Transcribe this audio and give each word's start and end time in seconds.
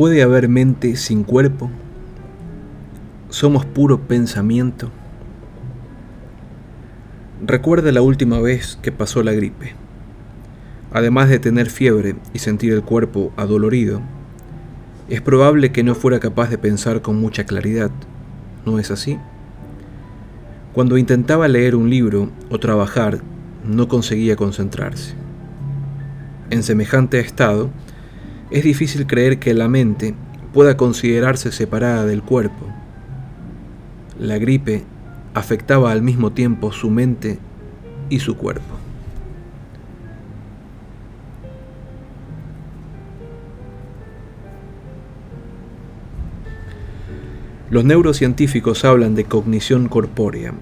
¿Puede 0.00 0.22
haber 0.22 0.48
mente 0.48 0.96
sin 0.96 1.24
cuerpo? 1.24 1.70
¿Somos 3.28 3.66
puro 3.66 4.00
pensamiento? 4.00 4.88
Recuerda 7.46 7.92
la 7.92 8.00
última 8.00 8.40
vez 8.40 8.78
que 8.80 8.92
pasó 8.92 9.22
la 9.22 9.32
gripe. 9.32 9.74
Además 10.90 11.28
de 11.28 11.38
tener 11.38 11.68
fiebre 11.68 12.16
y 12.32 12.38
sentir 12.38 12.72
el 12.72 12.82
cuerpo 12.82 13.30
adolorido, 13.36 14.00
es 15.10 15.20
probable 15.20 15.70
que 15.70 15.82
no 15.82 15.94
fuera 15.94 16.18
capaz 16.18 16.48
de 16.48 16.56
pensar 16.56 17.02
con 17.02 17.20
mucha 17.20 17.44
claridad. 17.44 17.90
¿No 18.64 18.78
es 18.78 18.90
así? 18.90 19.18
Cuando 20.72 20.96
intentaba 20.96 21.46
leer 21.46 21.76
un 21.76 21.90
libro 21.90 22.30
o 22.48 22.58
trabajar, 22.58 23.18
no 23.66 23.86
conseguía 23.86 24.34
concentrarse. 24.34 25.12
En 26.48 26.62
semejante 26.62 27.20
estado, 27.20 27.68
es 28.50 28.64
difícil 28.64 29.06
creer 29.06 29.38
que 29.38 29.54
la 29.54 29.68
mente 29.68 30.14
pueda 30.52 30.76
considerarse 30.76 31.52
separada 31.52 32.04
del 32.04 32.22
cuerpo. 32.22 32.66
La 34.18 34.38
gripe 34.38 34.84
afectaba 35.34 35.92
al 35.92 36.02
mismo 36.02 36.32
tiempo 36.32 36.72
su 36.72 36.90
mente 36.90 37.38
y 38.08 38.18
su 38.18 38.36
cuerpo. 38.36 38.76
Los 47.70 47.84
neurocientíficos 47.84 48.84
hablan 48.84 49.14
de 49.14 49.24
cognición 49.24 49.88
corpórea 49.88 50.52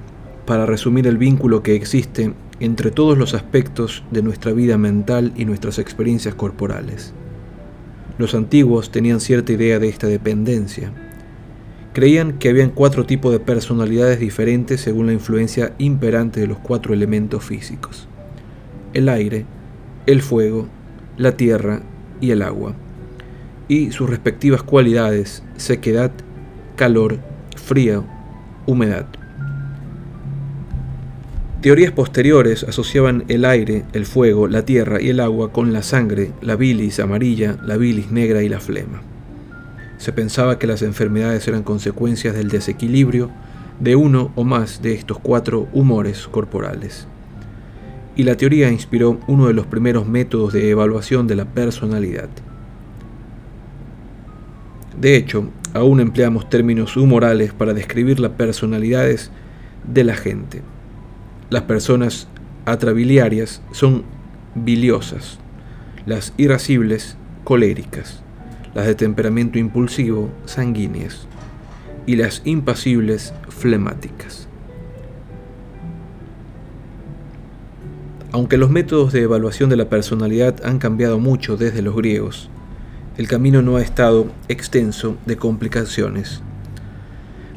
para 0.45 0.67
resumir 0.67 1.07
el 1.07 1.17
vínculo 1.17 1.63
que 1.63 1.75
existe 1.75 2.35
entre 2.61 2.91
todos 2.91 3.17
los 3.17 3.33
aspectos 3.33 4.05
de 4.11 4.21
nuestra 4.21 4.53
vida 4.53 4.77
mental 4.77 5.33
y 5.35 5.47
nuestras 5.47 5.79
experiencias 5.79 6.35
corporales. 6.35 7.15
Los 8.19 8.35
antiguos 8.35 8.91
tenían 8.91 9.21
cierta 9.21 9.53
idea 9.53 9.79
de 9.79 9.89
esta 9.89 10.09
dependencia. 10.09 10.93
Creían 11.93 12.39
que 12.39 12.49
habían 12.49 12.71
cuatro 12.71 13.07
tipos 13.07 13.33
de 13.33 13.41
personalidades 13.41 14.19
diferentes 14.19 14.81
según 14.81 15.07
la 15.07 15.13
influencia 15.13 15.73
imperante 15.79 16.41
de 16.41 16.49
los 16.49 16.59
cuatro 16.59 16.95
elementos 16.95 17.45
físicos. 17.45 18.09
El 18.93 19.09
aire, 19.09 19.47
el 20.07 20.21
fuego, 20.21 20.67
la 21.17 21.37
tierra 21.37 21.83
y 22.21 22.33
el 22.33 22.43
agua, 22.43 22.75
y 23.69 23.93
sus 23.93 24.11
respectivas 24.11 24.63
cualidades, 24.63 25.45
sequedad, 25.57 26.11
calor, 26.75 27.19
frío, 27.57 28.05
humedad. 28.67 29.07
Teorías 31.61 31.91
posteriores 31.91 32.63
asociaban 32.63 33.25
el 33.27 33.45
aire, 33.45 33.85
el 33.93 34.07
fuego, 34.07 34.47
la 34.47 34.65
tierra 34.65 35.03
y 35.03 35.09
el 35.09 35.19
agua 35.19 35.51
con 35.53 35.73
la 35.73 35.83
sangre, 35.83 36.31
la 36.41 36.55
bilis 36.55 37.01
amarilla, 37.01 37.57
la 37.65 37.77
bilis 37.77 38.13
negra 38.13 38.45
y 38.45 38.49
la 38.49 38.61
flema. 38.61 39.03
Se 39.97 40.13
pensaba 40.13 40.61
que 40.61 40.69
las 40.69 40.83
enfermedades 40.83 41.49
eran 41.49 41.65
consecuencias 41.65 42.37
del 42.37 42.49
desequilibrio 42.49 43.33
de 43.81 43.97
uno 43.97 44.31
o 44.37 44.45
más 44.45 44.83
de 44.83 44.95
estos 44.95 45.19
cuatro 45.19 45.67
humores 45.73 46.29
corporales. 46.29 47.09
Y 48.15 48.23
la 48.23 48.37
teoría 48.37 48.71
inspiró 48.71 49.19
uno 49.27 49.49
de 49.49 49.55
los 49.55 49.67
primeros 49.67 50.07
métodos 50.07 50.53
de 50.53 50.71
evaluación 50.71 51.27
de 51.27 51.35
la 51.35 51.45
personalidad. 51.45 52.29
De 55.01 55.17
hecho, 55.17 55.51
aún 55.75 55.99
empleamos 55.99 56.49
términos 56.49 56.97
humorales 56.97 57.53
para 57.53 57.75
describir 57.75 58.21
las 58.21 58.33
personalidades 58.33 59.33
de 59.85 60.05
la 60.05 60.15
gente. 60.15 60.63
Las 61.51 61.63
personas 61.63 62.29
atrabiliarias 62.67 63.63
son 63.73 64.05
biliosas, 64.55 65.39
las 66.05 66.35
irascibles 66.37 67.17
coléricas, 67.45 68.23
las 68.75 68.87
de 68.87 68.95
temperamento 68.95 69.59
impulsivo 69.59 70.31
sanguíneas 70.45 71.27
y 72.05 72.17
las 72.17 72.43
impasibles 72.45 73.33
flemáticas. 73.49 74.47
Aunque 78.31 78.59
los 78.59 78.69
métodos 78.69 79.15
de 79.15 79.23
evaluación 79.23 79.71
de 79.71 79.77
la 79.77 79.89
personalidad 79.89 80.63
han 80.67 80.79
cambiado 80.79 81.19
mucho 81.19 81.57
desde 81.57 81.81
los 81.81 81.97
griegos, 81.97 82.51
el 83.17 83.27
camino 83.27 83.63
no 83.63 83.77
ha 83.77 83.83
estado 83.83 84.31
extenso 84.49 85.17
de 85.25 85.39
complicaciones. 85.39 86.43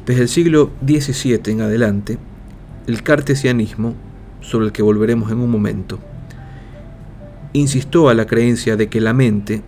Desde 0.06 0.22
el 0.22 0.28
siglo 0.28 0.70
XVII 0.84 1.40
en 1.52 1.60
adelante, 1.60 2.18
el 2.86 3.02
cartesianismo, 3.02 3.94
sobre 4.40 4.66
el 4.66 4.72
que 4.72 4.82
volveremos 4.82 5.30
en 5.30 5.38
un 5.38 5.50
momento, 5.50 5.98
insistió 7.52 8.08
a 8.08 8.14
la 8.14 8.26
creencia 8.26 8.76
de 8.76 8.88
que 8.88 9.00
la 9.00 9.12
mente 9.12 9.62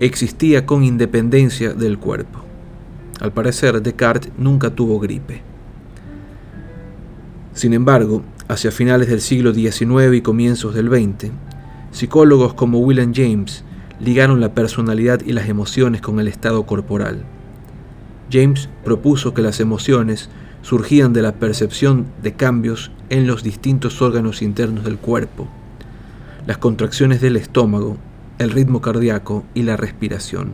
existía 0.00 0.66
con 0.66 0.84
independencia 0.84 1.72
del 1.72 1.98
cuerpo. 1.98 2.44
Al 3.20 3.32
parecer, 3.32 3.80
Descartes 3.82 4.32
nunca 4.38 4.70
tuvo 4.70 4.98
gripe. 4.98 5.42
Sin 7.52 7.74
embargo, 7.74 8.22
hacia 8.48 8.70
finales 8.70 9.08
del 9.08 9.20
siglo 9.20 9.52
XIX 9.52 10.14
y 10.14 10.22
comienzos 10.22 10.74
del 10.74 10.88
XX, 10.88 11.30
psicólogos 11.90 12.54
como 12.54 12.78
William 12.78 13.12
James 13.14 13.64
ligaron 14.00 14.40
la 14.40 14.54
personalidad 14.54 15.20
y 15.24 15.32
las 15.32 15.48
emociones 15.48 16.00
con 16.00 16.20
el 16.20 16.28
estado 16.28 16.64
corporal. 16.64 17.24
James 18.32 18.68
propuso 18.84 19.34
que 19.34 19.42
las 19.42 19.60
emociones 19.60 20.30
surgían 20.62 21.12
de 21.12 21.22
la 21.22 21.32
percepción 21.32 22.06
de 22.22 22.34
cambios 22.34 22.90
en 23.08 23.26
los 23.26 23.42
distintos 23.42 24.02
órganos 24.02 24.42
internos 24.42 24.84
del 24.84 24.98
cuerpo, 24.98 25.48
las 26.46 26.58
contracciones 26.58 27.20
del 27.20 27.36
estómago, 27.36 27.96
el 28.38 28.50
ritmo 28.50 28.80
cardíaco 28.80 29.44
y 29.54 29.62
la 29.62 29.76
respiración. 29.76 30.52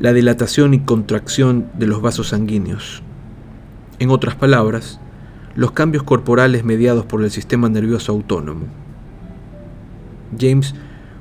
La 0.00 0.12
dilatación 0.12 0.74
y 0.74 0.80
contracción 0.80 1.66
de 1.74 1.86
los 1.86 2.00
vasos 2.00 2.28
sanguíneos. 2.28 3.02
En 3.98 4.10
otras 4.10 4.36
palabras, 4.36 5.00
los 5.56 5.72
cambios 5.72 6.04
corporales 6.04 6.64
mediados 6.64 7.04
por 7.04 7.24
el 7.24 7.30
sistema 7.30 7.68
nervioso 7.68 8.12
autónomo. 8.12 8.66
James 10.38 10.74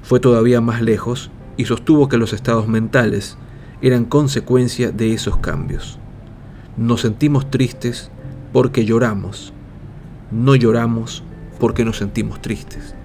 fue 0.03 0.19
todavía 0.19 0.61
más 0.61 0.81
lejos 0.81 1.31
y 1.55 1.65
sostuvo 1.65 2.07
que 2.07 2.17
los 2.17 2.33
estados 2.33 2.67
mentales 2.67 3.37
eran 3.81 4.05
consecuencia 4.05 4.91
de 4.91 5.13
esos 5.13 5.37
cambios. 5.37 5.99
Nos 6.77 7.01
sentimos 7.01 7.49
tristes 7.51 8.09
porque 8.53 8.85
lloramos, 8.85 9.53
no 10.31 10.55
lloramos 10.55 11.23
porque 11.59 11.85
nos 11.85 11.97
sentimos 11.97 12.41
tristes. 12.41 12.95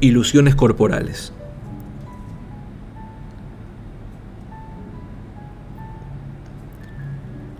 Ilusiones 0.00 0.56
corporales. 0.56 1.32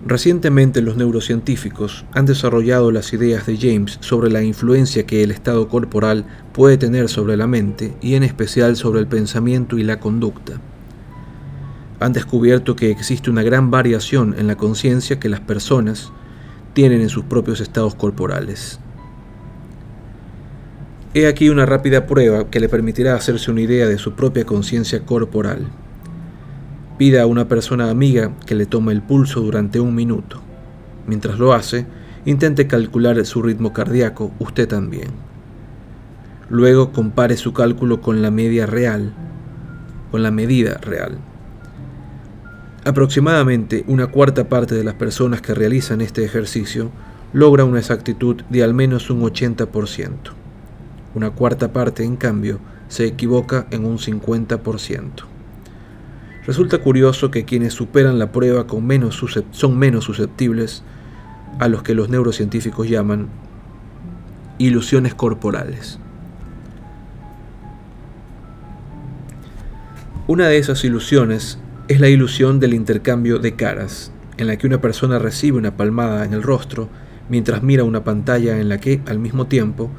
Recientemente 0.05 0.81
los 0.81 0.97
neurocientíficos 0.97 2.03
han 2.11 2.25
desarrollado 2.25 2.91
las 2.91 3.13
ideas 3.13 3.45
de 3.45 3.57
James 3.57 3.97
sobre 4.01 4.29
la 4.29 4.43
influencia 4.43 5.05
que 5.05 5.23
el 5.23 5.31
estado 5.31 5.69
corporal 5.69 6.25
puede 6.51 6.77
tener 6.77 7.07
sobre 7.07 7.37
la 7.37 7.47
mente 7.47 7.93
y 8.01 8.15
en 8.15 8.23
especial 8.23 8.75
sobre 8.75 8.99
el 8.99 9.07
pensamiento 9.07 9.77
y 9.77 9.83
la 9.83 10.01
conducta. 10.01 10.59
Han 12.01 12.11
descubierto 12.11 12.75
que 12.75 12.91
existe 12.91 13.29
una 13.29 13.43
gran 13.43 13.71
variación 13.71 14.35
en 14.37 14.47
la 14.47 14.57
conciencia 14.57 15.21
que 15.21 15.29
las 15.29 15.39
personas 15.39 16.11
tienen 16.73 16.99
en 16.99 17.09
sus 17.09 17.23
propios 17.23 17.61
estados 17.61 17.95
corporales. 17.95 18.79
He 21.13 21.27
aquí 21.27 21.47
una 21.47 21.65
rápida 21.65 22.07
prueba 22.07 22.49
que 22.49 22.59
le 22.59 22.67
permitirá 22.67 23.15
hacerse 23.15 23.51
una 23.51 23.61
idea 23.61 23.87
de 23.87 23.97
su 23.97 24.13
propia 24.13 24.45
conciencia 24.45 25.05
corporal. 25.05 25.69
Pida 26.97 27.23
a 27.23 27.25
una 27.25 27.47
persona 27.47 27.89
amiga 27.89 28.31
que 28.45 28.53
le 28.53 28.67
tome 28.67 28.93
el 28.93 29.01
pulso 29.01 29.41
durante 29.41 29.79
un 29.79 29.95
minuto. 29.95 30.41
Mientras 31.07 31.39
lo 31.39 31.53
hace, 31.53 31.87
intente 32.23 32.67
calcular 32.67 33.25
su 33.25 33.41
ritmo 33.41 33.73
cardíaco 33.73 34.31
usted 34.37 34.67
también. 34.67 35.09
Luego 36.49 36.91
compare 36.91 37.35
su 37.35 37.51
cálculo 37.51 37.99
con 37.99 38.21
la 38.21 38.29
media 38.29 38.67
real, 38.67 39.11
con 40.11 40.21
la 40.21 40.29
medida 40.29 40.77
real. 40.77 41.17
Aproximadamente 42.85 43.83
una 43.87 44.07
cuarta 44.07 44.47
parte 44.47 44.75
de 44.75 44.83
las 44.83 44.93
personas 44.93 45.41
que 45.41 45.55
realizan 45.55 46.01
este 46.01 46.23
ejercicio 46.23 46.91
logra 47.33 47.65
una 47.65 47.79
exactitud 47.79 48.43
de 48.49 48.63
al 48.63 48.75
menos 48.75 49.09
un 49.09 49.21
80%. 49.21 50.11
Una 51.15 51.31
cuarta 51.31 51.73
parte, 51.73 52.03
en 52.03 52.17
cambio, 52.17 52.59
se 52.87 53.07
equivoca 53.07 53.65
en 53.71 53.85
un 53.85 53.97
50%. 53.97 55.32
Resulta 56.45 56.79
curioso 56.79 57.31
que 57.31 57.45
quienes 57.45 57.73
superan 57.73 58.19
la 58.19 58.33
prueba 58.33 58.65
son 59.51 59.77
menos 59.77 60.03
susceptibles 60.03 60.83
a 61.59 61.69
los 61.69 61.83
que 61.83 61.93
los 61.93 62.09
neurocientíficos 62.09 62.89
llaman 62.89 63.29
ilusiones 64.57 65.15
corporales. 65.15 65.99
Una 70.27 70.47
de 70.47 70.57
esas 70.57 70.83
ilusiones 70.83 71.59
es 71.87 71.99
la 71.99 72.09
ilusión 72.09 72.59
del 72.59 72.73
intercambio 72.73 73.39
de 73.39 73.55
caras, 73.55 74.11
en 74.37 74.47
la 74.47 74.57
que 74.57 74.67
una 74.67 74.81
persona 74.81 75.19
recibe 75.19 75.57
una 75.57 75.77
palmada 75.77 76.25
en 76.25 76.33
el 76.33 76.43
rostro 76.43 76.89
mientras 77.29 77.63
mira 77.63 77.83
una 77.83 78.03
pantalla 78.03 78.59
en 78.59 78.67
la 78.67 78.79
que, 78.79 79.01
al 79.05 79.19
mismo 79.19 79.47
tiempo, 79.47 79.89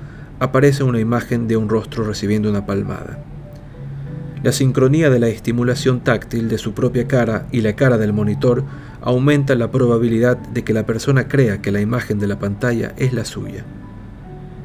aparece 0.41 0.83
una 0.83 1.01
imagen 1.01 1.49
de 1.49 1.57
un 1.57 1.69
rostro 1.69 2.05
recibiendo 2.05 2.51
una 2.51 2.67
palmada. 2.67 3.19
La 4.45 4.53
sincronía 4.53 5.09
de 5.09 5.19
la 5.19 5.29
estimulación 5.29 6.01
táctil 6.01 6.51
de 6.51 6.59
su 6.59 6.75
propia 6.75 7.09
cara 7.09 7.47
y 7.51 7.63
la 7.63 7.77
cara 7.77 7.97
del 7.97 8.13
monitor 8.13 8.63
aumenta 9.01 9.55
la 9.55 9.71
probabilidad 9.71 10.37
de 10.37 10.63
que 10.65 10.75
la 10.75 10.85
persona 10.85 11.29
crea 11.29 11.63
que 11.63 11.73
la 11.73 11.81
imagen 11.81 12.19
de 12.19 12.27
la 12.27 12.39
pantalla 12.39 12.93
es 12.99 13.15
la 13.15 13.25
suya. 13.25 13.65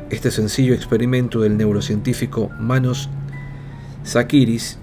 Este 0.10 0.32
sencillo 0.32 0.74
experimento 0.74 1.40
del 1.40 1.56
neurocientífico 1.56 2.50
Manos 2.60 3.10
Sakiris 4.04 4.80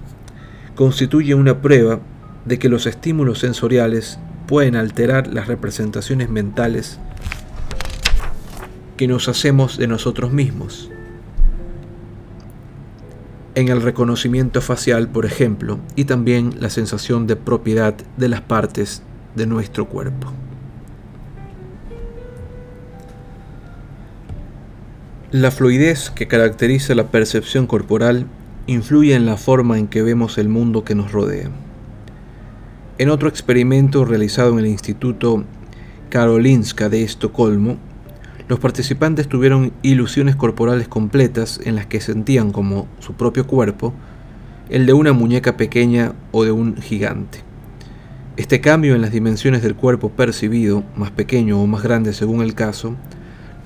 constituye 0.77 1.35
una 1.35 1.61
prueba 1.61 2.01
de 2.47 2.59
que 2.59 2.71
los 2.71 2.87
estímulos 2.87 3.41
sensoriales 3.41 4.19
pueden 4.47 4.77
alterar 4.77 5.27
las 5.27 5.47
representaciones 5.47 6.31
mentales 6.31 6.99
que 8.97 9.07
nos 9.09 9.29
hacemos 9.29 9.77
de 9.77 9.89
nosotros 9.89 10.33
mismos. 10.33 10.91
En 13.57 13.69
el 13.69 13.81
reconocimiento 13.81 14.61
facial, 14.61 15.09
por 15.09 15.25
ejemplo, 15.25 15.79
y 15.95 16.05
también 16.05 16.57
la 16.61 16.69
sensación 16.69 17.27
de 17.27 17.37
propiedad 17.37 17.95
de 18.19 18.29
las 18.29 18.43
partes 18.43 19.03
de 19.35 19.47
nuestro 19.47 19.89
cuerpo. 19.89 20.31
La 25.31 25.51
fluidez 25.51 26.11
que 26.11 26.29
caracteriza 26.29 26.95
la 26.95 27.11
percepción 27.11 27.67
corporal 27.67 28.27
influye 28.67 29.15
en 29.15 29.25
la 29.25 29.39
forma 29.39 29.79
en 29.79 29.89
que 29.89 30.03
vemos 30.03 30.37
el 30.37 30.51
mundo 30.51 30.85
que 30.85 30.95
nos 30.95 31.13
rodea. 31.13 31.49
En 32.99 33.09
otro 33.09 33.31
experimento 33.31 34.05
realizado 34.05 34.53
en 34.53 34.59
el 34.59 34.67
Instituto 34.67 35.45
Karolinska 36.11 36.91
de 36.91 37.05
Estocolmo, 37.05 37.79
los 38.49 38.61
participantes 38.61 39.29
tuvieron 39.29 39.73
ilusiones 39.83 40.37
corporales 40.37 40.87
completas 40.87 41.61
en 41.65 41.75
las 41.75 41.87
que 41.87 42.01
sentían 42.01 42.53
como 42.53 42.87
su 43.01 43.15
propio 43.15 43.47
cuerpo 43.47 43.93
el 44.69 44.87
de 44.87 44.93
una 44.93 45.13
muñeca 45.13 45.57
pequeña 45.57 46.13
o 46.33 46.45
de 46.45 46.53
un 46.53 46.77
gigante. 46.77 47.41
Este 48.37 48.61
cambio 48.61 48.95
en 48.95 49.03
las 49.03 49.13
dimensiones 49.13 49.63
del 49.63 49.75
cuerpo 49.75 50.11
percibido, 50.11 50.85
más 50.95 51.11
pequeño 51.11 51.61
o 51.61 51.67
más 51.67 51.83
grande 51.83 52.13
según 52.13 52.43
el 52.43 52.55
caso, 52.55 52.95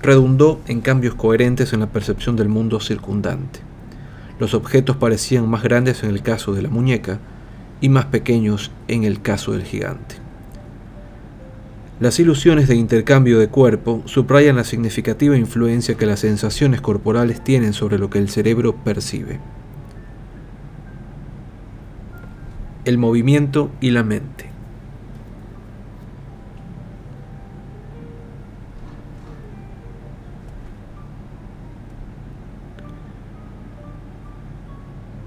redundó 0.03 0.61
en 0.67 0.81
cambios 0.81 1.15
coherentes 1.15 1.73
en 1.73 1.81
la 1.81 1.89
percepción 1.89 2.37
del 2.37 2.49
mundo 2.49 2.81
circundante. 2.81 3.61
Los 4.39 4.55
objetos 4.55 4.97
parecían 4.97 5.49
más 5.49 5.63
grandes 5.63 6.03
en 6.03 6.11
el 6.11 6.23
caso 6.23 6.55
de 6.55 6.63
la 6.63 6.71
muñeca 6.71 7.19
y 7.83 7.91
más 7.91 8.07
pequeños 8.07 8.71
en 8.89 9.05
el 9.05 9.21
caso 9.21 9.53
del 9.53 9.65
gigante. 9.65 10.30
Las 12.01 12.19
ilusiones 12.19 12.67
de 12.67 12.77
intercambio 12.77 13.39
de 13.39 13.49
cuerpo 13.49 14.03
subrayan 14.07 14.57
la 14.57 14.65
significativa 14.65 15.37
influencia 15.37 15.99
que 15.99 16.07
las 16.07 16.21
sensaciones 16.21 16.81
corporales 16.81 17.45
tienen 17.45 17.75
sobre 17.75 17.99
lo 17.99 18.09
que 18.09 18.19
el 18.19 18.31
cerebro 18.31 18.75
percibe. 18.75 19.39
El 22.87 22.97
movimiento 22.97 23.71
y 23.83 23.91
la 23.91 24.03
mente. 24.03 24.47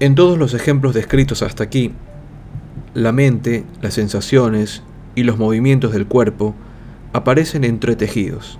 En 0.00 0.16
todos 0.16 0.36
los 0.36 0.54
ejemplos 0.54 0.92
descritos 0.92 1.40
hasta 1.42 1.62
aquí, 1.62 1.92
la 2.94 3.12
mente, 3.12 3.64
las 3.80 3.94
sensaciones 3.94 4.82
y 5.14 5.22
los 5.22 5.38
movimientos 5.38 5.92
del 5.92 6.06
cuerpo 6.08 6.56
aparecen 7.14 7.62
entretejidos. 7.62 8.58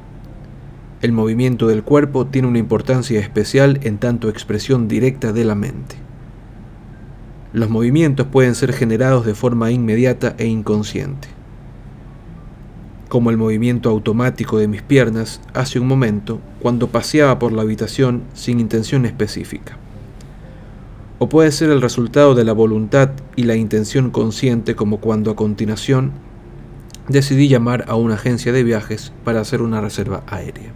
El 1.02 1.10
movimiento 1.10 1.66
del 1.66 1.82
cuerpo 1.82 2.28
tiene 2.28 2.46
una 2.46 2.60
importancia 2.60 3.18
especial 3.18 3.80
en 3.82 3.98
tanto 3.98 4.28
expresión 4.28 4.86
directa 4.86 5.32
de 5.32 5.44
la 5.44 5.56
mente. 5.56 5.96
Los 7.52 7.68
movimientos 7.68 8.28
pueden 8.28 8.54
ser 8.54 8.72
generados 8.72 9.26
de 9.26 9.34
forma 9.34 9.72
inmediata 9.72 10.36
e 10.38 10.46
inconsciente, 10.46 11.26
como 13.08 13.30
el 13.30 13.36
movimiento 13.36 13.90
automático 13.90 14.56
de 14.56 14.68
mis 14.68 14.82
piernas 14.82 15.40
hace 15.52 15.80
un 15.80 15.88
momento 15.88 16.38
cuando 16.60 16.86
paseaba 16.88 17.40
por 17.40 17.52
la 17.52 17.62
habitación 17.62 18.22
sin 18.34 18.60
intención 18.60 19.04
específica 19.04 19.78
o 21.18 21.28
puede 21.28 21.52
ser 21.52 21.70
el 21.70 21.80
resultado 21.80 22.34
de 22.34 22.44
la 22.44 22.52
voluntad 22.52 23.10
y 23.36 23.44
la 23.44 23.56
intención 23.56 24.10
consciente 24.10 24.74
como 24.74 24.98
cuando 24.98 25.30
a 25.30 25.36
continuación 25.36 26.12
decidí 27.08 27.48
llamar 27.48 27.84
a 27.88 27.96
una 27.96 28.14
agencia 28.14 28.52
de 28.52 28.64
viajes 28.64 29.12
para 29.24 29.40
hacer 29.40 29.62
una 29.62 29.80
reserva 29.80 30.22
aérea. 30.26 30.72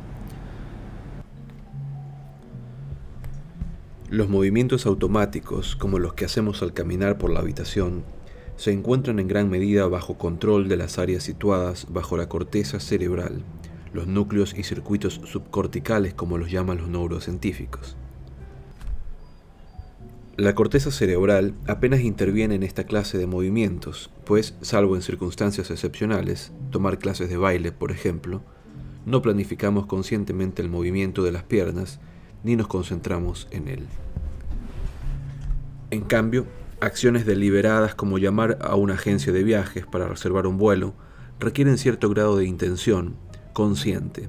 Los 4.11 4.29
movimientos 4.29 4.87
automáticos, 4.87 5.77
como 5.77 5.99
los 5.99 6.15
que 6.15 6.25
hacemos 6.25 6.63
al 6.63 6.73
caminar 6.73 7.19
por 7.19 7.31
la 7.31 7.41
habitación, 7.41 8.05
se 8.57 8.73
encuentran 8.73 9.19
en 9.21 9.29
gran 9.29 9.51
medida 9.51 9.87
bajo 9.87 10.19
control 10.19 10.69
de 10.69 10.77
las 10.77 10.99
áreas 10.99 11.23
situadas 11.23 11.87
bajo 11.91 12.17
la 12.17 12.29
corteza 12.29 12.81
cerebral, 12.81 13.43
los 13.93 14.07
núcleos 14.07 14.55
y 14.57 14.65
circuitos 14.65 15.21
subcorticales 15.25 16.15
como 16.15 16.39
los 16.39 16.51
llaman 16.51 16.79
los 16.79 16.89
neurocientíficos. 16.89 17.97
La 20.39 20.55
corteza 20.55 20.93
cerebral 20.93 21.55
apenas 21.67 21.99
interviene 21.99 22.55
en 22.55 22.63
esta 22.63 22.85
clase 22.85 23.19
de 23.19 23.27
movimientos, 23.27 24.09
pues, 24.25 24.55
salvo 24.61 24.95
en 24.95 25.03
circunstancias 25.03 25.69
excepcionales, 25.73 26.53
tomar 26.71 27.01
clases 27.01 27.29
de 27.29 27.37
baile, 27.37 27.73
por 27.73 27.91
ejemplo, 27.91 28.41
no 29.05 29.21
planificamos 29.21 29.87
conscientemente 29.87 30.63
el 30.63 30.69
movimiento 30.69 31.25
de 31.25 31.33
las 31.33 31.43
piernas 31.43 31.99
ni 32.45 32.55
nos 32.55 32.69
concentramos 32.69 33.49
en 33.51 33.67
él. 33.67 33.87
En 35.91 36.03
cambio, 36.03 36.47
acciones 36.81 37.27
deliberadas 37.27 37.97
como 37.97 38.19
llamar 38.19 38.59
a 38.61 38.77
una 38.77 38.95
agencia 38.95 39.33
de 39.33 39.43
viajes 39.43 39.87
para 39.87 40.07
reservar 40.07 40.47
un 40.47 40.57
vuelo 40.57 40.95
requieren 41.41 41.79
cierto 41.79 42.09
grado 42.11 42.37
de 42.37 42.45
intención 42.45 43.17
consciente, 43.53 44.29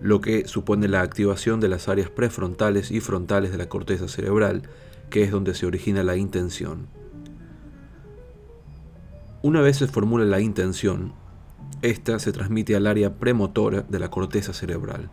lo 0.00 0.20
que 0.20 0.48
supone 0.48 0.88
la 0.88 1.02
activación 1.02 1.60
de 1.60 1.68
las 1.68 1.86
áreas 1.86 2.10
prefrontales 2.10 2.90
y 2.90 2.98
frontales 2.98 3.52
de 3.52 3.58
la 3.58 3.68
corteza 3.68 4.08
cerebral 4.08 4.64
que 5.10 5.22
es 5.22 5.30
donde 5.30 5.54
se 5.54 5.66
origina 5.66 6.02
la 6.02 6.16
intención. 6.16 6.86
Una 9.42 9.60
vez 9.60 9.76
se 9.76 9.86
formula 9.86 10.24
la 10.24 10.40
intención, 10.40 11.12
esta 11.82 12.18
se 12.18 12.32
transmite 12.32 12.74
al 12.74 12.86
área 12.86 13.14
premotora 13.14 13.82
de 13.82 13.98
la 13.98 14.10
corteza 14.10 14.52
cerebral, 14.52 15.10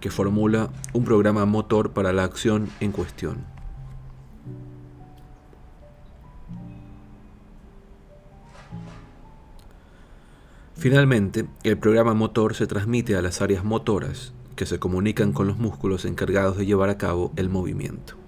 que 0.00 0.10
formula 0.10 0.70
un 0.94 1.04
programa 1.04 1.44
motor 1.44 1.92
para 1.92 2.12
la 2.12 2.24
acción 2.24 2.70
en 2.80 2.92
cuestión. 2.92 3.44
Finalmente, 10.74 11.46
el 11.64 11.78
programa 11.78 12.14
motor 12.14 12.54
se 12.54 12.66
transmite 12.66 13.16
a 13.16 13.22
las 13.22 13.42
áreas 13.42 13.64
motoras, 13.64 14.32
que 14.56 14.66
se 14.66 14.78
comunican 14.78 15.32
con 15.32 15.46
los 15.46 15.58
músculos 15.58 16.04
encargados 16.04 16.56
de 16.56 16.64
llevar 16.64 16.88
a 16.88 16.96
cabo 16.96 17.32
el 17.36 17.48
movimiento. 17.48 18.25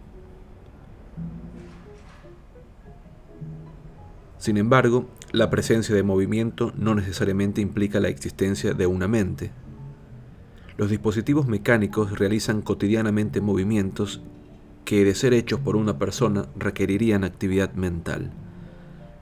Sin 4.38 4.56
embargo, 4.56 5.08
la 5.32 5.50
presencia 5.50 5.94
de 5.94 6.02
movimiento 6.02 6.72
no 6.76 6.94
necesariamente 6.94 7.60
implica 7.60 8.00
la 8.00 8.08
existencia 8.08 8.72
de 8.72 8.86
una 8.86 9.08
mente. 9.08 9.50
Los 10.76 10.90
dispositivos 10.90 11.48
mecánicos 11.48 12.18
realizan 12.18 12.62
cotidianamente 12.62 13.40
movimientos 13.40 14.22
que, 14.84 15.04
de 15.04 15.16
ser 15.16 15.34
hechos 15.34 15.58
por 15.58 15.74
una 15.74 15.98
persona, 15.98 16.46
requerirían 16.56 17.24
actividad 17.24 17.72
mental. 17.74 18.32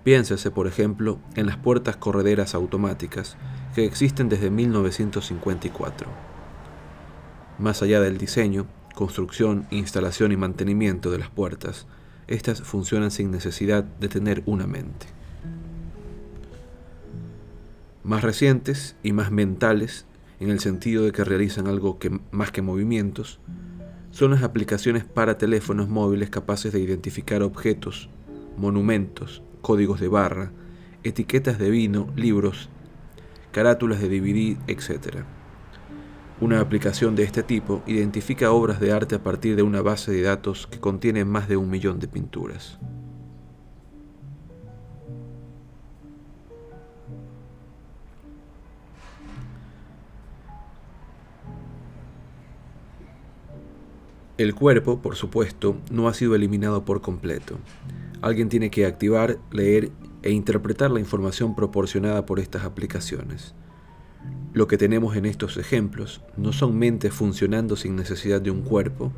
Piénsese, 0.04 0.50
por 0.50 0.66
ejemplo, 0.66 1.18
en 1.35 1.46
las 1.46 1.56
puertas 1.56 1.96
correderas 1.96 2.54
automáticas 2.54 3.37
que 3.75 3.85
existen 3.85 4.28
desde 4.28 4.50
1954. 4.50 6.08
Más 7.58 7.82
allá 7.82 8.00
del 8.00 8.18
diseño, 8.18 8.66
construcción, 8.94 9.66
instalación 9.70 10.30
y 10.30 10.37
mantenimiento 10.37 11.11
de 11.11 11.18
las 11.18 11.30
puertas, 11.30 11.87
estas 12.28 12.62
funcionan 12.62 13.11
sin 13.11 13.30
necesidad 13.30 13.85
de 13.85 14.09
tener 14.09 14.42
una 14.47 14.66
mente. 14.66 15.06
Más 18.02 18.23
recientes 18.23 18.97
y 19.02 19.12
más 19.12 19.30
mentales, 19.30 20.06
en 20.38 20.50
el 20.50 20.61
sentido 20.61 21.04
de 21.04 21.12
que 21.12 21.25
realizan 21.25 21.66
algo 21.66 21.99
que, 21.99 22.21
más 22.30 22.50
que 22.50 22.62
movimientos, 22.62 23.40
son 24.11 24.30
las 24.30 24.42
aplicaciones 24.42 25.04
para 25.04 25.38
teléfonos 25.38 25.88
móviles 25.88 26.30
capaces 26.30 26.73
de 26.73 26.80
identificar 26.80 27.42
objetos, 27.42 28.09
monumentos, 28.56 29.42
códigos 29.61 30.00
de 30.00 30.09
barra, 30.09 30.52
etiquetas 31.02 31.59
de 31.59 31.71
vino, 31.71 32.12
libros, 32.16 32.68
carátulas 33.52 34.00
de 34.00 34.09
DVD, 34.09 34.56
etc. 34.68 35.25
Una 36.38 36.61
aplicación 36.61 37.16
de 37.16 37.23
este 37.23 37.43
tipo 37.43 37.83
identifica 37.87 38.52
obras 38.52 38.78
de 38.78 38.93
arte 38.93 39.14
a 39.14 39.23
partir 39.23 39.57
de 39.57 39.62
una 39.62 39.81
base 39.81 40.12
de 40.12 40.21
datos 40.21 40.66
que 40.66 40.78
contiene 40.78 41.25
más 41.25 41.49
de 41.49 41.57
un 41.57 41.71
millón 41.71 41.99
de 41.99 42.09
pinturas. 42.09 42.78
El 54.37 54.55
cuerpo, 54.55 55.00
por 55.00 55.16
supuesto, 55.16 55.78
no 55.90 56.07
ha 56.07 56.12
sido 56.12 56.35
eliminado 56.35 56.85
por 56.85 57.00
completo. 57.00 57.57
Alguien 58.21 58.50
tiene 58.50 58.71
que 58.71 58.85
activar, 58.85 59.38
leer 59.50 59.90
e 60.23 60.33
interpretar 60.33 60.90
la 60.90 61.00
información 61.00 61.57
proporcionada 61.57 62.26
por 62.26 62.40
estas 62.40 62.64
aplicaciones. 62.64 63.55
Lo 64.57 64.69
que 64.69 64.79
tenemos 64.79 65.17
en 65.17 65.27
estos 65.27 65.59
ejemplos 65.59 66.23
no 66.39 66.51
son 66.51 66.79
mentes 66.79 67.13
funcionando 67.13 67.77
sin 67.77 67.95
necesidad 67.95 68.41
de 68.41 68.51
un 68.51 68.63
cuerpo, 68.63 69.13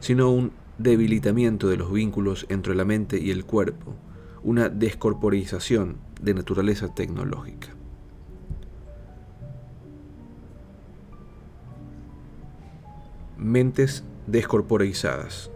sino 0.00 0.28
un 0.32 0.50
debilitamiento 0.76 1.68
de 1.68 1.76
los 1.76 1.92
vínculos 1.92 2.46
entre 2.48 2.74
la 2.74 2.84
mente 2.84 3.20
y 3.20 3.30
el 3.30 3.44
cuerpo, 3.44 3.94
una 4.42 4.68
descorporización 4.68 5.98
de 6.20 6.34
naturaleza 6.34 6.92
tecnológica. 6.92 7.68
Mentes 13.38 14.02
descorporizadas. 14.26 15.52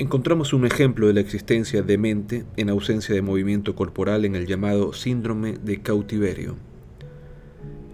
Encontramos 0.00 0.52
un 0.52 0.64
ejemplo 0.64 1.08
de 1.08 1.12
la 1.12 1.18
existencia 1.18 1.82
de 1.82 1.98
mente 1.98 2.44
en 2.56 2.70
ausencia 2.70 3.12
de 3.12 3.20
movimiento 3.20 3.74
corporal 3.74 4.24
en 4.24 4.36
el 4.36 4.46
llamado 4.46 4.92
síndrome 4.92 5.54
de 5.54 5.82
cautiverio. 5.82 6.54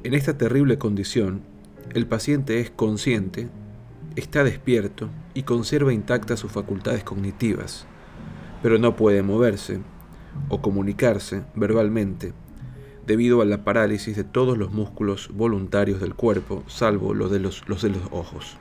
En 0.02 0.12
esta 0.12 0.36
terrible 0.36 0.76
condición, 0.76 1.40
el 1.94 2.06
paciente 2.06 2.60
es 2.60 2.70
consciente, 2.70 3.48
está 4.16 4.44
despierto 4.44 5.08
y 5.32 5.44
conserva 5.44 5.94
intactas 5.94 6.40
sus 6.40 6.52
facultades 6.52 7.04
cognitivas, 7.04 7.86
pero 8.62 8.76
no 8.78 8.96
puede 8.96 9.22
moverse 9.22 9.80
o 10.50 10.60
comunicarse 10.60 11.44
verbalmente 11.54 12.34
debido 13.06 13.40
a 13.40 13.46
la 13.46 13.64
parálisis 13.64 14.14
de 14.14 14.24
todos 14.24 14.58
los 14.58 14.72
músculos 14.72 15.30
voluntarios 15.32 16.02
del 16.02 16.14
cuerpo, 16.14 16.64
salvo 16.66 17.14
los 17.14 17.30
de 17.30 17.38
los, 17.38 17.66
los, 17.66 17.80
de 17.80 17.88
los 17.88 18.02
ojos. 18.10 18.58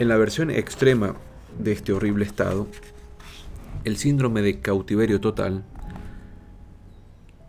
En 0.00 0.08
la 0.08 0.16
versión 0.16 0.50
extrema 0.50 1.14
de 1.58 1.72
este 1.72 1.92
horrible 1.92 2.24
estado, 2.24 2.66
el 3.84 3.98
síndrome 3.98 4.40
de 4.40 4.58
cautiverio 4.58 5.20
total, 5.20 5.62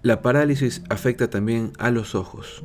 la 0.01 0.22
parálisis 0.22 0.84
afecta 0.89 1.29
también 1.29 1.72
a 1.79 1.91
los 1.91 2.13
ojos. 2.13 2.62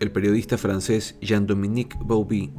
El 0.00 0.10
periodista 0.10 0.58
francés 0.58 1.16
Jean-Dominique 1.20 1.96
Bauby 2.00 2.52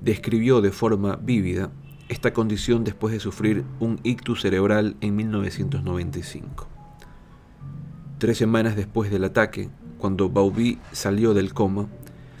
describió 0.00 0.62
de 0.62 0.72
forma 0.72 1.16
vívida 1.16 1.70
esta 2.08 2.32
condición 2.32 2.84
después 2.84 3.12
de 3.12 3.20
sufrir 3.20 3.64
un 3.80 4.00
ictus 4.02 4.40
cerebral 4.40 4.96
en 5.02 5.14
1995. 5.14 6.68
Tres 8.16 8.38
semanas 8.38 8.76
después 8.76 9.10
del 9.10 9.24
ataque, 9.24 9.68
cuando 9.98 10.30
Bauby 10.30 10.78
salió 10.92 11.34
del 11.34 11.52
coma, 11.52 11.86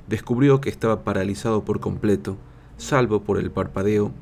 descubrió 0.08 0.60
que 0.60 0.70
estaba 0.70 1.04
paralizado 1.04 1.64
por 1.64 1.80
completo, 1.80 2.36
salvo 2.76 3.22
por 3.22 3.38
el 3.38 3.50
parpadeo 3.50 4.12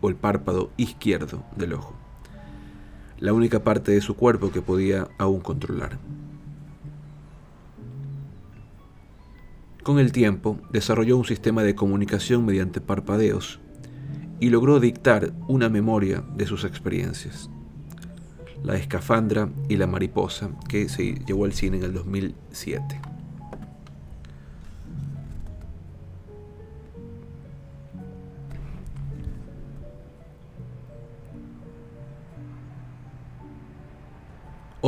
o 0.00 0.08
el 0.08 0.16
párpado 0.16 0.70
izquierdo 0.76 1.42
del 1.56 1.74
ojo, 1.74 1.94
la 3.18 3.32
única 3.32 3.62
parte 3.64 3.92
de 3.92 4.00
su 4.00 4.14
cuerpo 4.16 4.50
que 4.50 4.62
podía 4.62 5.08
aún 5.18 5.40
controlar. 5.40 5.98
Con 9.82 10.00
el 10.00 10.10
tiempo, 10.10 10.58
desarrolló 10.72 11.16
un 11.16 11.24
sistema 11.24 11.62
de 11.62 11.76
comunicación 11.76 12.44
mediante 12.44 12.80
parpadeos 12.80 13.60
y 14.40 14.50
logró 14.50 14.80
dictar 14.80 15.32
una 15.46 15.68
memoria 15.68 16.24
de 16.34 16.46
sus 16.46 16.64
experiencias. 16.64 17.48
La 18.64 18.74
escafandra 18.74 19.48
y 19.68 19.76
la 19.76 19.86
mariposa, 19.86 20.50
que 20.68 20.88
se 20.88 21.14
llevó 21.24 21.44
al 21.44 21.52
cine 21.52 21.76
en 21.76 21.84
el 21.84 21.92
2007. 21.94 23.00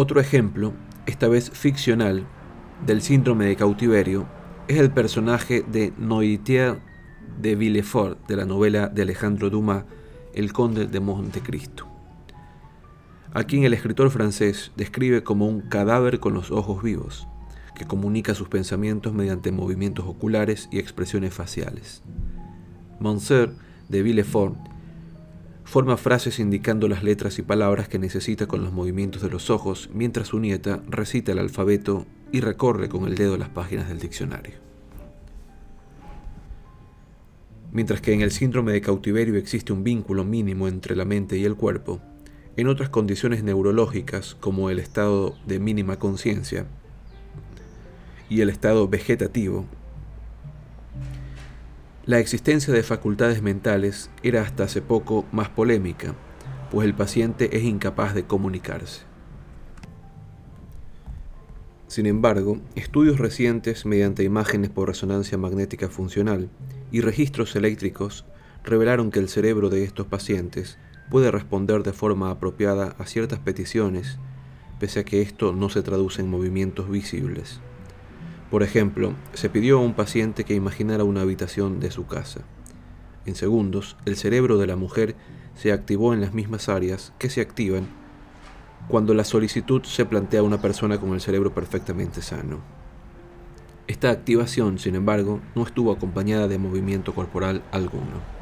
Otro 0.00 0.20
ejemplo, 0.20 0.74
esta 1.06 1.26
vez 1.26 1.50
ficcional, 1.50 2.24
del 2.86 3.02
síndrome 3.02 3.46
de 3.46 3.56
cautiverio 3.56 4.28
es 4.68 4.78
el 4.78 4.92
personaje 4.92 5.64
de 5.66 5.92
Noirtier 5.98 6.78
de 7.42 7.56
Villefort 7.56 8.24
de 8.28 8.36
la 8.36 8.44
novela 8.44 8.86
de 8.86 9.02
Alejandro 9.02 9.50
Dumas, 9.50 9.86
El 10.34 10.52
Conde 10.52 10.86
de 10.86 11.00
Montecristo. 11.00 11.88
A 13.34 13.42
quien 13.42 13.64
el 13.64 13.74
escritor 13.74 14.10
francés 14.10 14.70
describe 14.76 15.24
como 15.24 15.48
un 15.48 15.62
cadáver 15.62 16.20
con 16.20 16.32
los 16.32 16.52
ojos 16.52 16.80
vivos, 16.80 17.26
que 17.74 17.84
comunica 17.84 18.36
sus 18.36 18.48
pensamientos 18.48 19.12
mediante 19.12 19.50
movimientos 19.50 20.06
oculares 20.06 20.68
y 20.70 20.78
expresiones 20.78 21.34
faciales. 21.34 22.04
Monsieur 23.00 23.52
de 23.88 24.02
Villefort 24.04 24.54
Forma 25.68 25.98
frases 25.98 26.38
indicando 26.38 26.88
las 26.88 27.02
letras 27.02 27.38
y 27.38 27.42
palabras 27.42 27.88
que 27.88 27.98
necesita 27.98 28.46
con 28.46 28.62
los 28.62 28.72
movimientos 28.72 29.20
de 29.20 29.28
los 29.28 29.50
ojos 29.50 29.90
mientras 29.92 30.28
su 30.28 30.40
nieta 30.40 30.82
recita 30.88 31.32
el 31.32 31.38
alfabeto 31.38 32.06
y 32.32 32.40
recorre 32.40 32.88
con 32.88 33.06
el 33.06 33.16
dedo 33.16 33.36
las 33.36 33.50
páginas 33.50 33.86
del 33.86 33.98
diccionario. 33.98 34.54
Mientras 37.70 38.00
que 38.00 38.14
en 38.14 38.22
el 38.22 38.30
síndrome 38.30 38.72
de 38.72 38.80
cautiverio 38.80 39.36
existe 39.36 39.74
un 39.74 39.84
vínculo 39.84 40.24
mínimo 40.24 40.68
entre 40.68 40.96
la 40.96 41.04
mente 41.04 41.36
y 41.36 41.44
el 41.44 41.54
cuerpo, 41.54 42.00
en 42.56 42.66
otras 42.68 42.88
condiciones 42.88 43.44
neurológicas 43.44 44.36
como 44.36 44.70
el 44.70 44.78
estado 44.78 45.36
de 45.46 45.58
mínima 45.58 45.98
conciencia 45.98 46.64
y 48.30 48.40
el 48.40 48.48
estado 48.48 48.88
vegetativo, 48.88 49.66
la 52.08 52.18
existencia 52.20 52.72
de 52.72 52.82
facultades 52.82 53.42
mentales 53.42 54.08
era 54.22 54.40
hasta 54.40 54.64
hace 54.64 54.80
poco 54.80 55.26
más 55.30 55.50
polémica, 55.50 56.14
pues 56.70 56.86
el 56.86 56.94
paciente 56.94 57.54
es 57.54 57.64
incapaz 57.64 58.14
de 58.14 58.24
comunicarse. 58.24 59.02
Sin 61.86 62.06
embargo, 62.06 62.62
estudios 62.76 63.18
recientes 63.18 63.84
mediante 63.84 64.24
imágenes 64.24 64.70
por 64.70 64.88
resonancia 64.88 65.36
magnética 65.36 65.90
funcional 65.90 66.48
y 66.90 67.02
registros 67.02 67.54
eléctricos 67.56 68.24
revelaron 68.64 69.10
que 69.10 69.18
el 69.18 69.28
cerebro 69.28 69.68
de 69.68 69.84
estos 69.84 70.06
pacientes 70.06 70.78
puede 71.10 71.30
responder 71.30 71.82
de 71.82 71.92
forma 71.92 72.30
apropiada 72.30 72.96
a 72.98 73.04
ciertas 73.04 73.40
peticiones, 73.40 74.18
pese 74.80 75.00
a 75.00 75.04
que 75.04 75.20
esto 75.20 75.52
no 75.52 75.68
se 75.68 75.82
traduce 75.82 76.22
en 76.22 76.30
movimientos 76.30 76.88
visibles. 76.88 77.60
Por 78.50 78.62
ejemplo, 78.62 79.12
se 79.34 79.50
pidió 79.50 79.78
a 79.78 79.82
un 79.82 79.92
paciente 79.92 80.44
que 80.44 80.54
imaginara 80.54 81.04
una 81.04 81.20
habitación 81.20 81.80
de 81.80 81.90
su 81.90 82.06
casa. 82.06 82.40
En 83.26 83.34
segundos, 83.34 83.98
el 84.06 84.16
cerebro 84.16 84.56
de 84.56 84.66
la 84.66 84.74
mujer 84.74 85.16
se 85.54 85.70
activó 85.70 86.14
en 86.14 86.22
las 86.22 86.32
mismas 86.32 86.70
áreas 86.70 87.12
que 87.18 87.28
se 87.28 87.42
activan 87.42 87.86
cuando 88.88 89.12
la 89.12 89.24
solicitud 89.24 89.82
se 89.82 90.06
plantea 90.06 90.40
a 90.40 90.44
una 90.44 90.62
persona 90.62 90.98
con 90.98 91.12
el 91.12 91.20
cerebro 91.20 91.52
perfectamente 91.52 92.22
sano. 92.22 92.60
Esta 93.86 94.10
activación, 94.10 94.78
sin 94.78 94.94
embargo, 94.94 95.40
no 95.54 95.64
estuvo 95.64 95.92
acompañada 95.92 96.48
de 96.48 96.56
movimiento 96.56 97.14
corporal 97.14 97.62
alguno. 97.70 98.38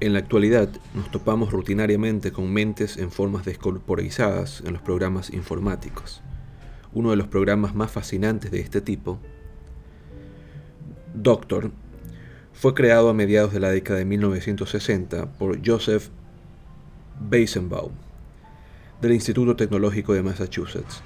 En 0.00 0.12
la 0.12 0.18
actualidad 0.18 0.70
nos 0.92 1.08
topamos 1.12 1.52
rutinariamente 1.52 2.32
con 2.32 2.52
mentes 2.52 2.96
en 2.96 3.12
formas 3.12 3.44
descorporizadas 3.44 4.60
en 4.66 4.72
los 4.72 4.82
programas 4.82 5.32
informáticos 5.32 6.20
uno 6.96 7.10
de 7.10 7.16
los 7.16 7.28
programas 7.28 7.74
más 7.74 7.90
fascinantes 7.90 8.50
de 8.50 8.60
este 8.60 8.80
tipo, 8.80 9.18
Doctor, 11.14 11.70
fue 12.54 12.72
creado 12.72 13.10
a 13.10 13.12
mediados 13.12 13.52
de 13.52 13.60
la 13.60 13.68
década 13.68 13.98
de 13.98 14.06
1960 14.06 15.26
por 15.32 15.60
Joseph 15.64 16.08
Weizenbaum 17.30 17.92
del 19.02 19.12
Instituto 19.12 19.56
Tecnológico 19.56 20.14
de 20.14 20.22
Massachusetts. 20.22 21.02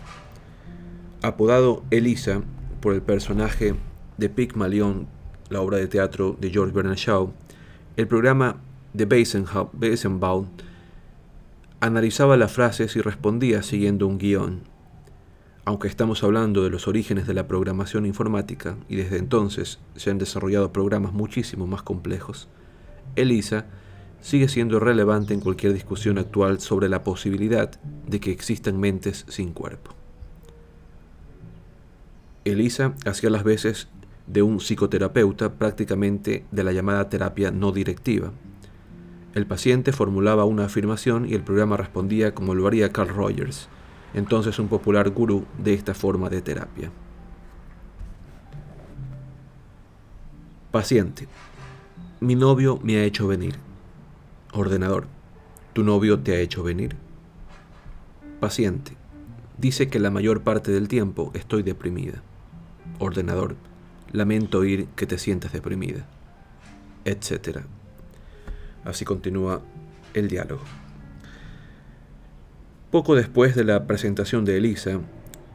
Apodado 1.23 1.83
Elisa 1.91 2.41
por 2.81 2.95
el 2.95 3.03
personaje 3.03 3.75
de 4.17 4.29
Pygmalion, 4.29 5.09
la 5.49 5.61
obra 5.61 5.79
de 5.79 5.89
teatro 5.89 6.37
de 6.41 6.51
George 6.51 6.73
Bernard 6.73 6.99
Shaw, 6.99 7.33
el 7.97 8.07
programa 8.07 8.59
de 8.93 9.07
Weizenbaum 9.73 10.47
analizaba 11.81 12.37
las 12.37 12.53
frases 12.53 12.95
y 12.95 13.01
respondía 13.01 13.65
siguiendo 13.65 14.07
un 14.07 14.19
guion 14.19 14.70
aunque 15.71 15.87
estamos 15.87 16.25
hablando 16.25 16.65
de 16.65 16.71
los 16.71 16.89
orígenes 16.89 17.29
de 17.29 17.35
la 17.35 17.47
programación 17.47 18.05
informática 18.05 18.77
y 18.89 18.97
desde 18.97 19.19
entonces 19.19 19.79
se 19.95 20.11
han 20.11 20.19
desarrollado 20.19 20.73
programas 20.73 21.13
muchísimo 21.13 21.69
más 21.69 21.83
complejos, 21.83 22.49
ELISA 23.15 23.67
sigue 24.21 24.49
siendo 24.49 24.81
relevante 24.81 25.33
en 25.33 25.39
cualquier 25.39 25.73
discusión 25.73 26.19
actual 26.19 26.59
sobre 26.59 26.89
la 26.89 27.05
posibilidad 27.05 27.71
de 28.05 28.19
que 28.19 28.33
existan 28.33 28.81
mentes 28.81 29.25
sin 29.29 29.53
cuerpo. 29.53 29.93
ELISA 32.45 32.97
hacía 33.07 33.31
las 33.31 33.45
veces 33.45 33.87
de 34.27 34.43
un 34.43 34.59
psicoterapeuta 34.59 35.53
prácticamente 35.53 36.47
de 36.51 36.65
la 36.65 36.73
llamada 36.73 37.09
terapia 37.09 37.53
no 37.53 37.71
directiva. 37.71 38.33
El 39.37 39.47
paciente 39.47 39.93
formulaba 39.93 40.45
una 40.47 40.65
afirmación 40.65 41.29
y 41.29 41.35
el 41.35 41.45
programa 41.45 41.77
respondía 41.77 42.35
como 42.35 42.57
lo 42.57 42.67
haría 42.67 42.91
Carl 42.91 43.15
Rogers, 43.15 43.69
entonces 44.15 44.59
un 44.59 44.69
popular 44.69 45.11
gurú 45.11 45.45
de 45.59 45.75
esta 45.75 45.95
forma 45.95 46.29
de 46.29 46.43
terapia. 46.43 46.91
Paciente. 50.71 51.27
Mi 52.21 52.35
novio 52.35 52.79
me 52.83 52.97
ha 52.97 53.05
hecho 53.05 53.27
venir. 53.27 53.57
Ordenador. 54.53 55.07
¿Tu 55.73 55.83
novio 55.83 56.21
te 56.21 56.33
ha 56.33 56.41
hecho 56.41 56.63
venir? 56.63 56.97
Paciente. 58.41 58.97
Dice 59.59 59.89
que 59.89 59.99
la 59.99 60.11
mayor 60.11 60.43
parte 60.43 60.71
del 60.71 60.89
tiempo 60.89 61.31
estoy 61.35 61.63
deprimida. 61.63 62.23
Ordenador. 62.99 63.57
Lamento 64.13 64.59
oír 64.59 64.87
que 64.97 65.07
te 65.07 65.19
sientas 65.19 65.53
deprimida. 65.53 66.07
Etcétera. 67.05 67.63
Así 68.85 69.05
continúa 69.05 69.61
el 70.15 70.29
diálogo. 70.29 70.63
Poco 72.91 73.15
después 73.15 73.55
de 73.55 73.63
la 73.63 73.87
presentación 73.87 74.45
de 74.45 74.57
Elisa, 74.57 74.99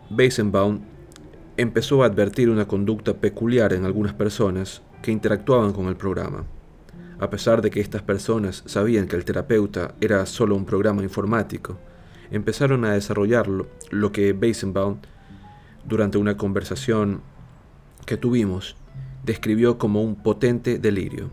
Weizenbaum 0.10 0.80
empezó 1.58 2.02
a 2.02 2.06
advertir 2.06 2.50
una 2.50 2.66
conducta 2.66 3.14
peculiar 3.14 3.74
en 3.74 3.84
algunas 3.84 4.14
personas 4.14 4.82
que 5.02 5.12
interactuaban 5.12 5.74
con 5.74 5.88
el 5.88 5.98
programa. 5.98 6.46
A 7.20 7.30
pesar 7.30 7.62
de 7.62 7.72
que 7.72 7.82
estas 7.82 8.04
personas 8.04 8.64
sabían 8.68 9.10
que 9.10 9.18
el 9.18 9.26
terapeuta 9.26 9.96
era 10.00 10.26
solo 10.26 10.56
un 10.56 10.64
programa 10.64 11.04
informático, 11.04 11.78
empezaron 12.32 12.86
a 12.86 12.94
desarrollarlo, 12.94 13.68
lo 13.92 14.14
que 14.14 14.32
Weizenbaum, 14.32 15.00
durante 15.84 16.18
una 16.18 16.38
conversación 16.38 17.20
que 18.06 18.16
tuvimos, 18.16 18.78
describió 19.26 19.78
como 19.78 20.02
un 20.02 20.16
potente 20.16 20.80
delirio. 20.80 21.32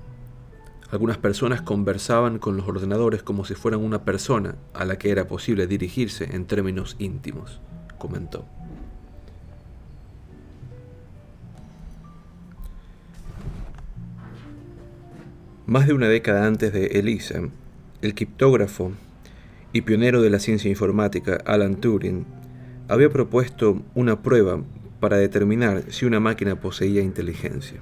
Algunas 0.93 1.17
personas 1.17 1.63
conversaban 1.63 2.39
con 2.39 2.59
los 2.59 2.69
ordenadores 2.69 3.23
como 3.23 3.47
si 3.47 3.55
fueran 3.55 3.81
una 3.81 4.05
persona 4.05 4.57
a 4.75 4.85
la 4.85 4.99
que 4.99 5.11
era 5.11 5.27
posible 5.27 5.67
dirigirse 5.67 6.37
en 6.37 6.45
términos 6.45 6.97
íntimos, 6.99 7.63
comentó. 7.97 8.45
Más 15.65 15.87
de 15.87 15.95
una 15.95 16.09
década 16.09 16.47
antes 16.47 16.75
de 16.75 16.89
ELISA, 16.89 17.41
el 18.03 18.15
criptógrafo 18.15 18.93
y 19.73 19.81
pionero 19.81 20.21
de 20.21 20.29
la 20.29 20.41
ciencia 20.41 20.69
informática 20.69 21.39
Alan 21.47 21.77
Turing 21.77 22.27
había 22.89 23.09
propuesto 23.09 23.81
una 23.95 24.21
prueba 24.21 24.63
para 25.01 25.17
determinar 25.17 25.85
si 25.89 26.05
una 26.05 26.21
máquina 26.21 26.61
poseía 26.61 27.01
inteligencia. 27.01 27.81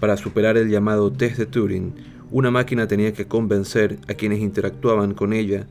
Para 0.00 0.16
superar 0.16 0.56
el 0.56 0.68
llamado 0.68 1.10
test 1.10 1.38
de 1.38 1.46
Turing, 1.46 1.94
una 2.30 2.50
máquina 2.50 2.86
tenía 2.86 3.12
que 3.12 3.26
convencer 3.26 3.98
a 4.08 4.14
quienes 4.14 4.40
interactuaban 4.40 5.14
con 5.14 5.32
ella 5.32 5.66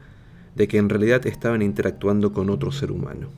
de 0.55 0.67
que 0.67 0.77
en 0.77 0.89
realidad 0.89 1.27
estaban 1.27 1.61
interactuando 1.61 2.33
con 2.33 2.49
otro 2.49 2.71
ser 2.71 2.91
humano. 2.91 3.29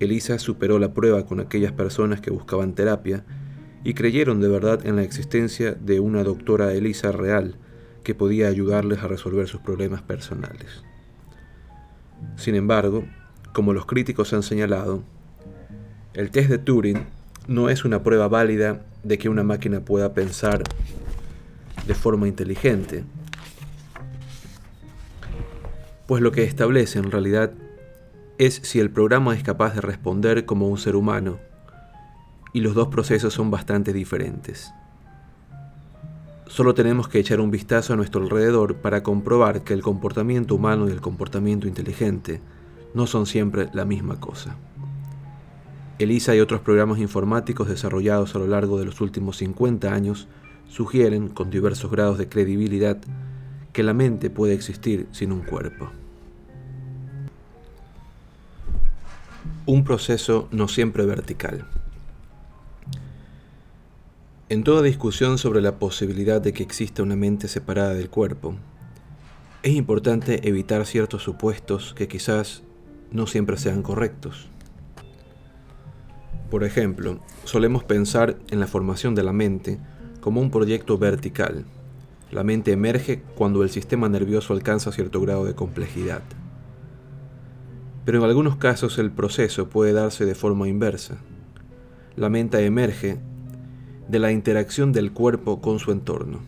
Elisa 0.00 0.38
superó 0.38 0.78
la 0.78 0.92
prueba 0.92 1.24
con 1.26 1.40
aquellas 1.40 1.72
personas 1.72 2.20
que 2.20 2.30
buscaban 2.30 2.74
terapia 2.74 3.24
y 3.82 3.94
creyeron 3.94 4.40
de 4.40 4.48
verdad 4.48 4.86
en 4.86 4.96
la 4.96 5.02
existencia 5.02 5.72
de 5.72 6.00
una 6.00 6.22
doctora 6.22 6.72
Elisa 6.74 7.12
real 7.12 7.54
que 8.02 8.14
podía 8.14 8.48
ayudarles 8.48 9.02
a 9.02 9.08
resolver 9.08 9.48
sus 9.48 9.60
problemas 9.60 10.02
personales. 10.02 10.82
Sin 12.36 12.54
embargo, 12.54 13.04
como 13.52 13.72
los 13.72 13.86
críticos 13.86 14.32
han 14.32 14.42
señalado, 14.42 15.02
el 16.14 16.30
test 16.30 16.50
de 16.50 16.58
Turing 16.58 17.17
no 17.48 17.70
es 17.70 17.84
una 17.84 18.02
prueba 18.02 18.28
válida 18.28 18.82
de 19.02 19.18
que 19.18 19.28
una 19.28 19.42
máquina 19.42 19.80
pueda 19.80 20.12
pensar 20.12 20.62
de 21.86 21.94
forma 21.94 22.28
inteligente, 22.28 23.04
pues 26.06 26.22
lo 26.22 26.30
que 26.30 26.44
establece 26.44 26.98
en 26.98 27.10
realidad 27.10 27.52
es 28.36 28.60
si 28.62 28.80
el 28.80 28.90
programa 28.90 29.34
es 29.34 29.42
capaz 29.42 29.74
de 29.74 29.80
responder 29.80 30.44
como 30.44 30.68
un 30.68 30.78
ser 30.78 30.94
humano 30.94 31.38
y 32.52 32.60
los 32.60 32.74
dos 32.74 32.88
procesos 32.88 33.32
son 33.32 33.50
bastante 33.50 33.92
diferentes. 33.92 34.72
Solo 36.46 36.74
tenemos 36.74 37.08
que 37.08 37.18
echar 37.18 37.40
un 37.40 37.50
vistazo 37.50 37.94
a 37.94 37.96
nuestro 37.96 38.22
alrededor 38.22 38.76
para 38.76 39.02
comprobar 39.02 39.64
que 39.64 39.74
el 39.74 39.82
comportamiento 39.82 40.54
humano 40.54 40.88
y 40.88 40.92
el 40.92 41.00
comportamiento 41.00 41.66
inteligente 41.66 42.40
no 42.94 43.06
son 43.06 43.26
siempre 43.26 43.68
la 43.72 43.84
misma 43.84 44.20
cosa. 44.20 44.56
ELISA 45.98 46.36
y 46.36 46.40
otros 46.40 46.60
programas 46.60 46.98
informáticos 47.00 47.68
desarrollados 47.68 48.34
a 48.34 48.38
lo 48.38 48.46
largo 48.46 48.78
de 48.78 48.84
los 48.84 49.00
últimos 49.00 49.38
50 49.38 49.92
años 49.92 50.28
sugieren, 50.68 51.28
con 51.28 51.50
diversos 51.50 51.90
grados 51.90 52.18
de 52.18 52.28
credibilidad, 52.28 52.98
que 53.72 53.82
la 53.82 53.94
mente 53.94 54.30
puede 54.30 54.54
existir 54.54 55.08
sin 55.12 55.32
un 55.32 55.40
cuerpo. 55.40 55.90
Un 59.66 59.84
proceso 59.84 60.48
no 60.50 60.68
siempre 60.68 61.04
vertical. 61.04 61.66
En 64.48 64.64
toda 64.64 64.82
discusión 64.82 65.36
sobre 65.36 65.60
la 65.60 65.78
posibilidad 65.78 66.40
de 66.40 66.52
que 66.52 66.62
exista 66.62 67.02
una 67.02 67.16
mente 67.16 67.48
separada 67.48 67.92
del 67.92 68.08
cuerpo, 68.08 68.54
es 69.62 69.72
importante 69.72 70.48
evitar 70.48 70.86
ciertos 70.86 71.22
supuestos 71.22 71.92
que 71.94 72.08
quizás 72.08 72.62
no 73.10 73.26
siempre 73.26 73.58
sean 73.58 73.82
correctos. 73.82 74.48
Por 76.50 76.64
ejemplo, 76.64 77.20
solemos 77.44 77.84
pensar 77.84 78.36
en 78.50 78.60
la 78.60 78.66
formación 78.66 79.14
de 79.14 79.22
la 79.22 79.32
mente 79.32 79.78
como 80.20 80.40
un 80.40 80.50
proyecto 80.50 80.96
vertical. 80.96 81.64
La 82.30 82.42
mente 82.42 82.72
emerge 82.72 83.22
cuando 83.34 83.62
el 83.62 83.70
sistema 83.70 84.08
nervioso 84.08 84.54
alcanza 84.54 84.92
cierto 84.92 85.20
grado 85.20 85.44
de 85.44 85.54
complejidad. 85.54 86.22
Pero 88.04 88.18
en 88.18 88.24
algunos 88.24 88.56
casos 88.56 88.98
el 88.98 89.10
proceso 89.10 89.68
puede 89.68 89.92
darse 89.92 90.24
de 90.24 90.34
forma 90.34 90.68
inversa. 90.68 91.18
La 92.16 92.30
mente 92.30 92.64
emerge 92.64 93.18
de 94.08 94.18
la 94.18 94.32
interacción 94.32 94.92
del 94.92 95.12
cuerpo 95.12 95.60
con 95.60 95.78
su 95.78 95.92
entorno. 95.92 96.40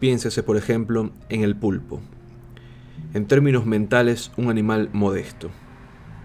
Piénsese, 0.00 0.42
por 0.42 0.56
ejemplo, 0.56 1.10
en 1.28 1.42
el 1.42 1.56
pulpo. 1.56 2.00
En 3.14 3.26
términos 3.26 3.64
mentales, 3.64 4.32
un 4.36 4.50
animal 4.50 4.90
modesto. 4.92 5.48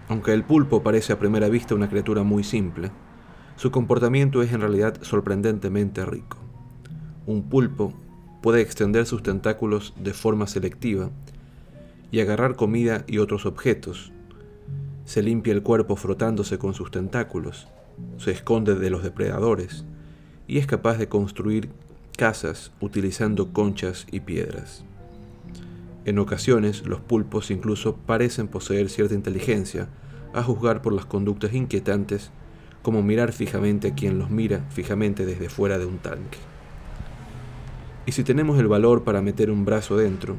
Aunque 0.10 0.34
el 0.34 0.43
pulpo 0.43 0.84
parece 0.84 1.13
a 1.13 1.19
primera 1.19 1.48
vista 1.48 1.76
una 1.76 1.89
criatura 1.89 2.24
muy 2.24 2.43
simple, 2.43 2.91
su 3.56 3.72
comportamiento 3.72 4.41
es 4.41 4.52
en 4.52 4.60
realidad 4.60 4.98
sorprendentemente 5.02 6.06
rico. 6.06 6.38
Un 7.26 7.43
pulpo 7.43 7.93
puede 8.41 8.62
extender 8.62 9.06
sus 9.06 9.24
tentáculos 9.24 9.93
de 9.98 10.13
forma 10.13 10.46
selectiva 10.46 11.10
y 12.12 12.19
agarrar 12.19 12.56
comida 12.56 13.06
y 13.08 13.19
otros 13.19 13.46
objetos, 13.46 14.12
se 15.06 15.22
limpia 15.22 15.54
el 15.54 15.63
cuerpo 15.63 15.96
frotándose 15.96 16.58
con 16.58 16.74
sus 16.74 16.91
tentáculos, 16.91 17.67
se 18.17 18.32
esconde 18.32 18.76
de 18.76 18.89
los 18.89 19.04
depredadores 19.04 19.86
y 20.48 20.58
es 20.58 20.67
capaz 20.67 20.98
de 20.98 21.08
construir 21.08 21.69
casas 22.17 22.72
utilizando 22.80 23.52
conchas 23.52 24.08
y 24.12 24.22
piedras. 24.22 24.86
En 26.06 26.20
ocasiones, 26.20 26.86
los 26.86 27.00
pulpos 27.00 27.50
incluso 27.50 27.96
parecen 27.96 28.48
poseer 28.48 28.89
cierta 28.89 29.13
inteligencia, 29.13 29.88
a 30.34 30.44
juzgar 30.44 30.82
por 30.82 30.94
las 30.94 31.06
conductas 31.06 31.54
inquietantes, 31.54 32.32
como 32.82 33.02
mirar 33.02 33.32
fijamente 33.32 33.89
a 33.89 33.96
quien 33.96 34.20
los 34.20 34.30
mira 34.30 34.66
fijamente 34.70 35.26
desde 35.26 35.48
fuera 35.48 35.78
de 35.78 35.86
un 35.86 36.00
tanque. 36.00 36.39
Y 38.06 38.12
si 38.12 38.24
tenemos 38.24 38.60
el 38.60 38.68
valor 38.68 39.04
para 39.04 39.22
meter 39.22 39.50
un 39.50 39.63
brazo 39.63 39.96
dentro, 39.96 40.36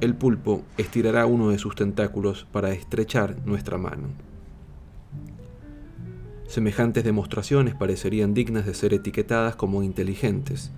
el 0.00 0.14
pulpo 0.14 0.62
estirará 0.78 1.26
uno 1.26 1.50
de 1.50 1.58
sus 1.58 1.74
tentáculos 1.74 2.46
para 2.50 2.72
estrechar 2.72 3.36
nuestra 3.44 3.76
mano. 3.76 4.08
Semejantes 6.46 7.04
demostraciones 7.04 7.74
parecerían 7.74 8.32
dignas 8.32 8.64
de 8.64 8.74
ser 8.74 8.94
etiquetadas 8.94 9.54
como 9.56 9.82
inteligentes, 9.82 10.72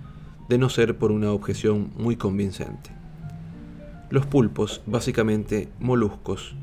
de 0.49 0.59
no 0.59 0.69
ser 0.69 0.99
por 0.99 1.13
una 1.13 1.31
objeción 1.31 1.93
muy 1.97 2.17
convincente. 2.17 2.96
Los 4.09 4.25
pulpos, 4.25 4.83
básicamente 4.87 5.69
moluscos, 5.81 6.55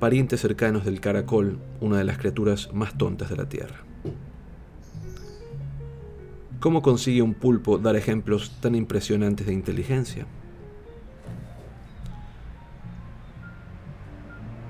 parientes 0.00 0.40
cercanos 0.40 0.86
del 0.86 1.00
caracol, 1.00 1.58
una 1.82 1.98
de 1.98 2.04
las 2.04 2.16
criaturas 2.16 2.70
más 2.72 2.96
tontas 2.96 3.28
de 3.28 3.36
la 3.36 3.46
Tierra. 3.46 3.76
¿Cómo 6.60 6.80
consigue 6.80 7.20
un 7.20 7.34
pulpo 7.34 7.76
dar 7.76 7.94
ejemplos 7.94 8.56
tan 8.60 8.74
impresionantes 8.74 9.46
de 9.46 9.52
inteligencia? 9.52 10.26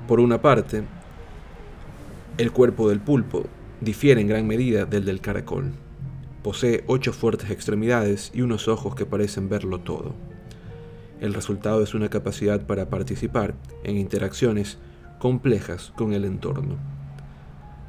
Por 0.09 0.19
una 0.19 0.43
parte, 0.43 0.83
el 2.37 2.51
cuerpo 2.51 2.89
del 2.89 2.99
pulpo 2.99 3.45
difiere 3.81 4.21
en 4.21 4.27
gran 4.27 4.49
medida 4.49 4.87
del 4.87 5.05
del 5.05 5.21
caracol. 5.21 5.73
Posee 6.43 6.83
ocho 6.89 7.13
fuertes 7.13 7.51
extremidades 7.51 8.33
y 8.35 8.41
unos 8.41 8.67
ojos 8.67 8.97
que 8.97 9.07
parecen 9.07 9.49
verlo 9.49 9.79
todo. 9.79 10.32
El 11.23 11.35
resultado 11.35 11.85
es 11.85 11.95
una 11.95 12.09
capacidad 12.09 12.67
para 12.67 12.91
participar 12.91 13.55
en 13.85 13.97
interacciones 13.97 14.79
complejas 15.21 15.93
con 15.95 16.15
el 16.15 16.25
entorno. 16.25 16.79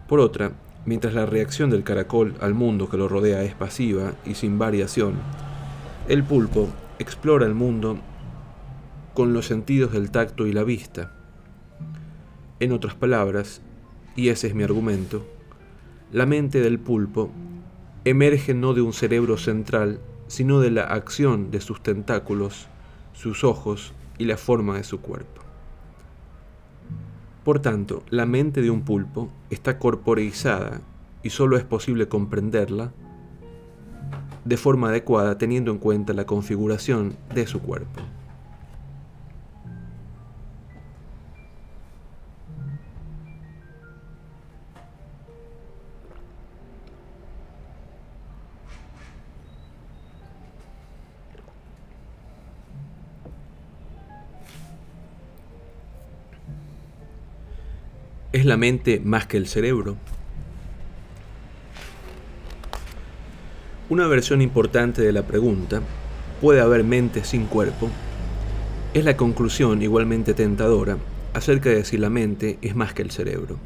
Por 0.08 0.20
otra, 0.20 0.52
mientras 0.86 1.16
la 1.16 1.26
reacción 1.26 1.72
del 1.72 1.84
caracol 1.84 2.36
al 2.42 2.54
mundo 2.54 2.92
que 2.92 2.98
lo 2.98 3.08
rodea 3.08 3.42
es 3.42 3.56
pasiva 3.56 4.14
y 4.24 4.36
sin 4.36 4.60
variación, 4.60 5.16
el 6.08 6.24
pulpo 6.24 6.70
explora 7.00 7.48
el 7.48 7.56
mundo 7.56 7.98
con 9.16 9.34
los 9.34 9.48
sentidos 9.48 9.94
del 9.94 10.12
tacto 10.12 10.46
y 10.46 10.54
la 10.54 10.64
vista. 10.64 11.12
En 12.60 12.72
otras 12.72 12.94
palabras, 12.94 13.64
y 14.16 14.30
ese 14.30 14.46
es 14.46 14.54
mi 14.54 14.62
argumento, 14.62 15.26
la 16.12 16.28
mente 16.28 16.62
del 16.62 16.78
pulpo 16.78 17.32
emerge 18.06 18.54
no 18.54 18.76
de 18.76 18.82
un 18.82 18.94
cerebro 18.94 19.40
central, 19.40 20.02
sino 20.28 20.60
de 20.60 20.70
la 20.70 20.84
acción 20.84 21.50
de 21.50 21.62
sus 21.62 21.82
tentáculos, 21.82 22.68
sus 23.14 23.44
ojos 23.44 23.94
y 24.18 24.26
la 24.26 24.38
forma 24.38 24.78
de 24.78 24.84
su 24.84 25.02
cuerpo. 25.02 25.42
Por 27.44 27.60
tanto, 27.60 28.04
la 28.10 28.26
mente 28.26 28.62
de 28.62 28.70
un 28.70 28.84
pulpo 28.84 29.30
está 29.50 29.78
corporeizada 29.78 30.82
y 31.24 31.30
solo 31.30 31.58
es 31.58 31.64
posible 31.64 32.08
comprenderla 32.08 32.92
de 34.46 34.58
forma 34.58 34.90
adecuada 34.90 35.38
teniendo 35.38 35.72
en 35.72 35.78
cuenta 35.78 36.14
la 36.14 36.26
configuración 36.26 37.16
de 37.34 37.48
su 37.48 37.62
cuerpo. 37.62 38.02
¿Es 58.34 58.46
la 58.46 58.58
mente 58.58 59.00
más 59.00 59.28
que 59.28 59.38
el 59.38 59.46
cerebro? 59.46 59.96
Una 63.90 64.08
versión 64.08 64.42
importante 64.42 65.04
de 65.04 65.12
la 65.12 65.22
pregunta, 65.22 65.84
¿puede 66.42 66.60
haber 66.60 66.84
mente 66.84 67.26
sin 67.26 67.46
cuerpo? 67.46 67.92
Es 68.96 69.06
la 69.06 69.16
conclusión 69.18 69.84
igualmente 69.84 70.34
tentadora 70.34 70.98
acerca 71.36 71.70
de 71.70 71.86
si 71.86 72.00
la 72.00 72.10
mente 72.10 72.58
es 72.64 72.76
más 72.76 72.96
que 72.96 73.04
el 73.04 73.12
cerebro. 73.12 73.60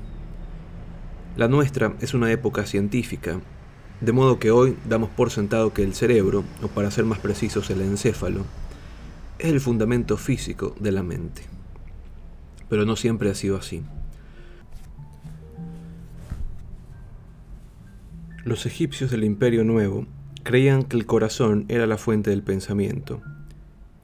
La 1.37 1.47
nuestra 1.47 1.93
es 2.01 2.13
una 2.13 2.29
época 2.29 2.65
científica, 2.65 3.39
de 4.01 4.11
modo 4.11 4.37
que 4.37 4.51
hoy 4.51 4.75
damos 4.83 5.09
por 5.11 5.31
sentado 5.31 5.71
que 5.71 5.83
el 5.83 5.93
cerebro, 5.93 6.43
o 6.61 6.67
para 6.67 6.91
ser 6.91 7.05
más 7.05 7.19
precisos 7.19 7.69
el 7.69 7.79
encéfalo, 7.79 8.43
es 9.39 9.47
el 9.47 9.61
fundamento 9.61 10.17
físico 10.17 10.75
de 10.77 10.91
la 10.91 11.03
mente. 11.03 11.43
Pero 12.67 12.83
no 12.83 12.97
siempre 12.97 13.29
ha 13.29 13.33
sido 13.33 13.55
así. 13.55 13.81
Los 18.47 18.65
egipcios 18.65 19.11
del 19.11 19.25
Imperio 19.25 19.65
Nuevo 19.65 20.05
creían 20.43 20.83
que 20.83 20.95
el 20.95 21.05
corazón 21.05 21.65
era 21.67 21.85
la 21.85 21.97
fuente 21.97 22.29
del 22.29 22.43
pensamiento 22.43 23.21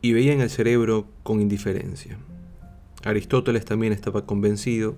y 0.01 0.11
veían 0.11 0.41
el 0.41 0.49
cerebro 0.49 1.07
con 1.23 1.39
indiferencia. 1.39 2.17
Aristóteles 3.05 3.63
también 3.63 3.93
estaba 3.93 4.25
convencido 4.25 4.97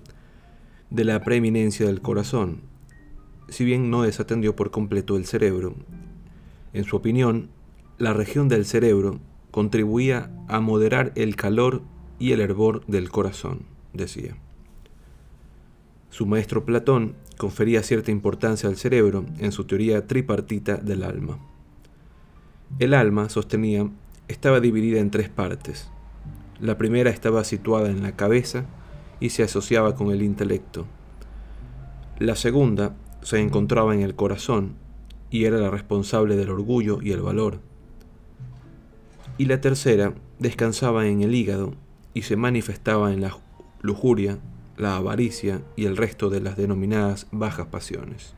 de 0.90 1.04
la 1.04 1.22
preeminencia 1.22 1.86
del 1.86 2.02
corazón, 2.02 2.62
si 3.48 3.64
bien 3.64 3.88
no 3.88 4.02
desatendió 4.02 4.56
por 4.56 4.72
completo 4.72 5.16
el 5.16 5.26
cerebro. 5.26 5.76
En 6.72 6.82
su 6.82 6.96
opinión, 6.96 7.48
la 7.98 8.12
región 8.12 8.48
del 8.48 8.64
cerebro 8.64 9.20
contribuía 9.52 10.28
a 10.48 10.58
moderar 10.58 11.12
el 11.14 11.36
calor 11.36 11.82
y 12.18 12.32
el 12.32 12.40
hervor 12.40 12.84
del 12.86 13.10
corazón, 13.10 13.60
decía. 13.92 14.36
Su 16.10 16.26
maestro 16.26 16.64
Platón 16.64 17.14
confería 17.36 17.82
cierta 17.82 18.10
importancia 18.10 18.68
al 18.68 18.76
cerebro 18.76 19.24
en 19.38 19.52
su 19.52 19.64
teoría 19.64 20.06
tripartita 20.06 20.76
del 20.76 21.02
alma. 21.02 21.38
El 22.78 22.94
alma, 22.94 23.28
sostenía, 23.28 23.88
estaba 24.28 24.60
dividida 24.60 25.00
en 25.00 25.10
tres 25.10 25.28
partes. 25.28 25.88
La 26.60 26.78
primera 26.78 27.10
estaba 27.10 27.44
situada 27.44 27.90
en 27.90 28.02
la 28.02 28.16
cabeza 28.16 28.64
y 29.20 29.30
se 29.30 29.42
asociaba 29.42 29.94
con 29.94 30.10
el 30.10 30.22
intelecto. 30.22 30.86
La 32.18 32.34
segunda 32.34 32.96
se 33.22 33.40
encontraba 33.40 33.94
en 33.94 34.02
el 34.02 34.14
corazón 34.14 34.74
y 35.30 35.44
era 35.44 35.58
la 35.58 35.70
responsable 35.70 36.36
del 36.36 36.50
orgullo 36.50 37.00
y 37.02 37.12
el 37.12 37.20
valor. 37.20 37.60
Y 39.38 39.44
la 39.46 39.60
tercera 39.60 40.14
descansaba 40.38 41.06
en 41.06 41.22
el 41.22 41.34
hígado 41.34 41.74
y 42.14 42.22
se 42.22 42.36
manifestaba 42.36 43.12
en 43.12 43.20
la 43.20 43.36
lujuria, 43.82 44.38
la 44.76 44.96
avaricia 44.96 45.62
y 45.74 45.86
el 45.86 45.96
resto 45.96 46.30
de 46.30 46.40
las 46.40 46.56
denominadas 46.56 47.26
bajas 47.30 47.66
pasiones. 47.66 48.34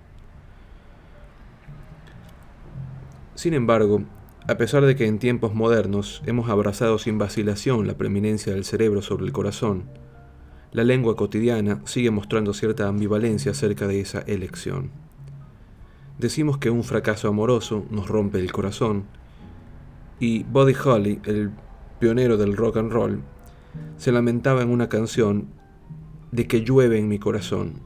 Sin 3.34 3.54
embargo, 3.54 4.02
a 4.48 4.56
pesar 4.56 4.84
de 4.84 4.96
que 4.96 5.06
en 5.06 5.18
tiempos 5.18 5.54
modernos 5.54 6.22
hemos 6.26 6.48
abrazado 6.48 6.98
sin 6.98 7.18
vacilación 7.18 7.86
la 7.86 7.96
preeminencia 7.96 8.54
del 8.54 8.64
cerebro 8.64 9.02
sobre 9.02 9.26
el 9.26 9.32
corazón, 9.32 9.84
la 10.72 10.84
lengua 10.84 11.16
cotidiana 11.16 11.80
sigue 11.84 12.10
mostrando 12.10 12.52
cierta 12.52 12.88
ambivalencia 12.88 13.52
acerca 13.52 13.86
de 13.86 14.00
esa 14.00 14.20
elección. 14.20 14.90
Decimos 16.18 16.58
que 16.58 16.70
un 16.70 16.82
fracaso 16.82 17.28
amoroso 17.28 17.84
nos 17.90 18.08
rompe 18.08 18.38
el 18.38 18.50
corazón, 18.50 19.04
y 20.20 20.42
Buddy 20.42 20.74
Holly, 20.74 21.20
el 21.24 21.50
pionero 22.00 22.36
del 22.36 22.56
rock 22.56 22.78
and 22.78 22.92
roll, 22.92 23.22
se 23.96 24.12
lamentaba 24.12 24.62
en 24.62 24.70
una 24.70 24.88
canción 24.88 25.57
de 26.32 26.46
que 26.46 26.62
llueve 26.62 26.98
en 26.98 27.08
mi 27.08 27.18
corazón. 27.18 27.80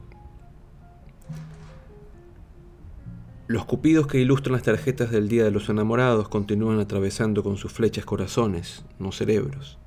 Los 3.47 3.65
cupidos 3.65 4.07
que 4.07 4.19
ilustran 4.19 4.53
las 4.53 4.63
tarjetas 4.63 5.11
del 5.11 5.27
Día 5.27 5.43
de 5.43 5.51
los 5.51 5.69
Enamorados 5.69 6.29
continúan 6.29 6.79
atravesando 6.79 7.43
con 7.43 7.57
sus 7.57 7.71
flechas 7.71 8.05
corazones, 8.05 8.85
no 8.99 9.11
cerebros. 9.11 9.77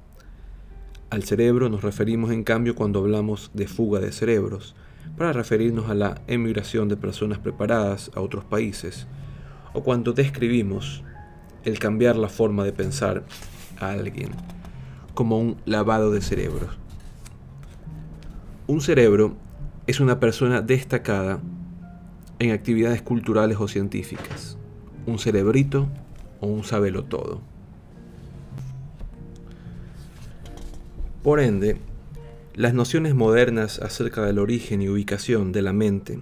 Al 1.09 1.25
cerebro 1.25 1.69
nos 1.69 1.83
referimos 1.83 2.33
en 2.33 2.45
cambio 2.45 2.75
cuando 2.75 2.99
hablamos 2.99 3.51
de 3.55 3.67
fuga 3.67 3.99
de 3.99 4.13
cerebros, 4.13 4.77
para 5.17 5.33
referirnos 5.33 5.89
a 5.89 5.95
la 5.95 6.21
emigración 6.27 6.89
de 6.89 6.97
personas 6.97 7.39
preparadas 7.39 8.11
a 8.15 8.21
otros 8.21 8.45
países, 8.45 9.07
o 9.73 9.83
cuando 9.83 10.13
describimos 10.13 11.03
el 11.65 11.79
cambiar 11.79 12.17
la 12.17 12.29
forma 12.29 12.65
de 12.65 12.73
pensar 12.73 13.25
a 13.81 13.91
alguien, 13.91 14.31
como 15.15 15.39
un 15.39 15.57
lavado 15.65 16.13
de 16.13 16.21
cerebros. 16.21 16.77
Un 18.69 18.81
cerebro 18.81 19.37
es 19.87 20.01
una 20.01 20.19
persona 20.19 20.61
destacada 20.61 21.41
en 22.41 22.51
actividades 22.51 23.01
culturales 23.01 23.59
o 23.61 23.69
científicas. 23.69 24.59
Un 25.07 25.21
cerebrito 25.21 25.87
o 26.41 26.49
un 26.49 26.65
sabelo 26.65 27.05
todo. 27.05 27.41
Por 31.23 31.39
ende, 31.39 31.77
las 32.55 32.75
nociones 32.75 33.15
modernas 33.15 33.79
acerca 33.79 34.27
del 34.27 34.41
origen 34.41 34.83
y 34.83 34.89
ubicación 34.89 35.53
de 35.53 35.63
la 35.63 35.73
mente 35.73 36.19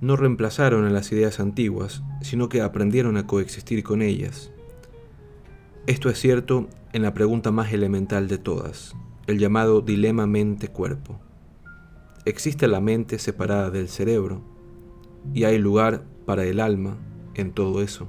no 0.00 0.16
reemplazaron 0.16 0.86
a 0.86 0.90
las 0.90 1.12
ideas 1.12 1.38
antiguas, 1.38 2.02
sino 2.20 2.48
que 2.48 2.62
aprendieron 2.62 3.16
a 3.16 3.28
coexistir 3.28 3.84
con 3.84 4.02
ellas. 4.02 4.50
Esto 5.86 6.10
es 6.10 6.18
cierto 6.18 6.68
en 6.92 7.02
la 7.02 7.14
pregunta 7.14 7.52
más 7.52 7.72
elemental 7.72 8.26
de 8.26 8.38
todas, 8.38 8.96
el 9.28 9.38
llamado 9.38 9.82
dilema 9.82 10.26
mente-cuerpo. 10.26 11.29
Existe 12.26 12.68
la 12.68 12.80
mente 12.80 13.18
separada 13.18 13.70
del 13.70 13.88
cerebro 13.88 14.42
y 15.32 15.44
hay 15.44 15.58
lugar 15.58 16.04
para 16.26 16.44
el 16.44 16.60
alma 16.60 16.98
en 17.34 17.52
todo 17.52 17.82
eso. 17.82 18.08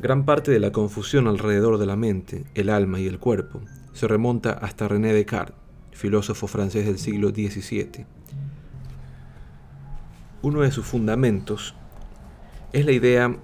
Gran 0.00 0.24
parte 0.24 0.50
de 0.50 0.58
la 0.58 0.72
confusión 0.72 1.28
alrededor 1.28 1.78
de 1.78 1.86
la 1.86 1.94
mente, 1.94 2.44
el 2.54 2.68
alma 2.68 2.98
y 2.98 3.06
el 3.06 3.20
cuerpo 3.20 3.60
se 3.92 4.08
remonta 4.08 4.52
hasta 4.52 4.88
René 4.88 5.12
Descartes, 5.12 5.54
filósofo 5.92 6.48
francés 6.48 6.86
del 6.86 6.98
siglo 6.98 7.28
XVII. 7.28 8.06
Uno 10.42 10.62
de 10.62 10.72
sus 10.72 10.84
fundamentos 10.84 11.76
es 12.72 12.84
la 12.84 12.92
idea 12.92 13.36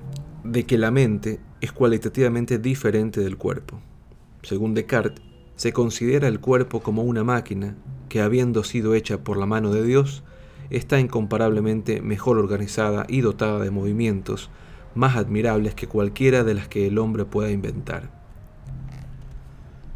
de 0.43 0.67
que 0.67 0.79
la 0.79 0.91
mente 0.91 1.39
es 1.61 1.71
cualitativamente 1.71 2.59
diferente 2.59 3.21
del 3.21 3.37
cuerpo. 3.37 3.81
Según 4.43 4.75
Descartes, 4.75 5.28
se 5.59 5.73
considera 5.73 6.29
el 6.29 6.39
cuerpo 6.39 6.81
como 6.81 7.03
una 7.03 7.25
máquina 7.25 7.75
que 8.09 8.21
habiendo 8.21 8.63
sido 8.63 8.95
hecha 8.95 9.25
por 9.25 9.37
la 9.37 9.45
mano 9.45 9.73
de 9.73 9.83
Dios, 9.83 10.23
está 10.71 11.01
incomparablemente 11.01 12.01
mejor 12.01 12.39
organizada 12.39 13.07
y 13.09 13.23
dotada 13.23 13.59
de 13.59 13.73
movimientos 13.73 14.51
más 14.95 15.17
admirables 15.17 15.75
que 15.75 15.89
cualquiera 15.89 16.45
de 16.45 16.55
las 16.55 16.69
que 16.69 16.87
el 16.87 16.97
hombre 16.97 17.25
pueda 17.25 17.51
inventar. 17.51 18.09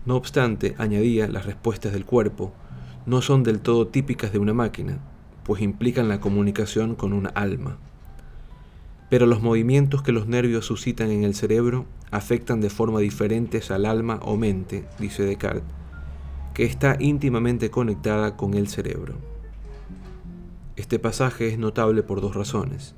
No 0.04 0.16
obstante, 0.16 0.74
añadía, 0.78 1.28
las 1.28 1.46
respuestas 1.46 1.92
del 1.92 2.06
cuerpo 2.06 2.52
no 3.06 3.22
son 3.22 3.44
del 3.44 3.60
todo 3.60 3.86
típicas 3.86 4.32
de 4.32 4.40
una 4.40 4.54
máquina, 4.54 4.98
pues 5.44 5.62
implican 5.62 6.08
la 6.08 6.20
comunicación 6.20 6.96
con 6.96 7.12
un 7.12 7.28
alma. 7.36 7.78
Pero 9.12 9.26
los 9.26 9.42
movimientos 9.42 10.02
que 10.02 10.10
los 10.10 10.26
nervios 10.26 10.64
suscitan 10.64 11.10
en 11.10 11.22
el 11.22 11.34
cerebro 11.34 11.84
afectan 12.10 12.62
de 12.62 12.70
forma 12.70 12.98
diferente 12.98 13.60
al 13.68 13.84
alma 13.84 14.18
o 14.22 14.38
mente, 14.38 14.86
dice 14.98 15.22
Descartes, 15.22 15.64
que 16.54 16.64
está 16.64 16.96
íntimamente 16.98 17.70
conectada 17.70 18.38
con 18.38 18.54
el 18.54 18.68
cerebro. 18.68 19.16
Este 20.76 20.98
pasaje 20.98 21.48
es 21.48 21.58
notable 21.58 22.02
por 22.02 22.22
dos 22.22 22.34
razones. 22.34 22.94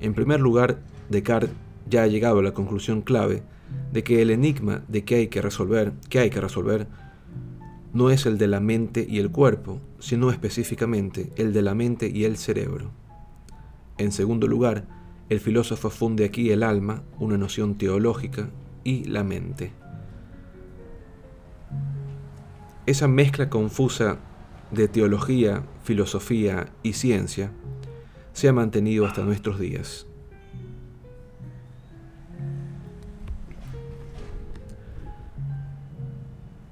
En 0.00 0.12
primer 0.12 0.38
lugar, 0.38 0.80
Descartes 1.08 1.56
ya 1.88 2.02
ha 2.02 2.08
llegado 2.08 2.40
a 2.40 2.42
la 2.42 2.52
conclusión 2.52 3.00
clave 3.00 3.42
de 3.90 4.04
que 4.04 4.20
el 4.20 4.28
enigma 4.28 4.82
de 4.86 5.04
que 5.04 5.14
hay 5.14 5.28
que 5.28 5.40
resolver, 5.40 5.94
que 6.10 6.18
hay 6.18 6.28
que 6.28 6.42
resolver, 6.42 6.88
no 7.94 8.10
es 8.10 8.26
el 8.26 8.36
de 8.36 8.48
la 8.48 8.60
mente 8.60 9.06
y 9.08 9.18
el 9.18 9.30
cuerpo, 9.30 9.80
sino 9.98 10.30
específicamente 10.30 11.32
el 11.36 11.54
de 11.54 11.62
la 11.62 11.74
mente 11.74 12.06
y 12.14 12.24
el 12.24 12.36
cerebro. 12.36 12.90
En 13.96 14.12
segundo 14.12 14.46
lugar, 14.46 14.97
el 15.28 15.40
filósofo 15.40 15.90
funde 15.90 16.24
aquí 16.24 16.50
el 16.50 16.62
alma, 16.62 17.02
una 17.18 17.36
noción 17.36 17.76
teológica, 17.76 18.48
y 18.84 19.04
la 19.04 19.22
mente. 19.24 19.72
Esa 22.86 23.06
mezcla 23.06 23.50
confusa 23.50 24.18
de 24.70 24.88
teología, 24.88 25.62
filosofía 25.84 26.68
y 26.82 26.94
ciencia 26.94 27.52
se 28.32 28.48
ha 28.48 28.52
mantenido 28.52 29.04
hasta 29.04 29.22
nuestros 29.24 29.58
días. 29.58 30.06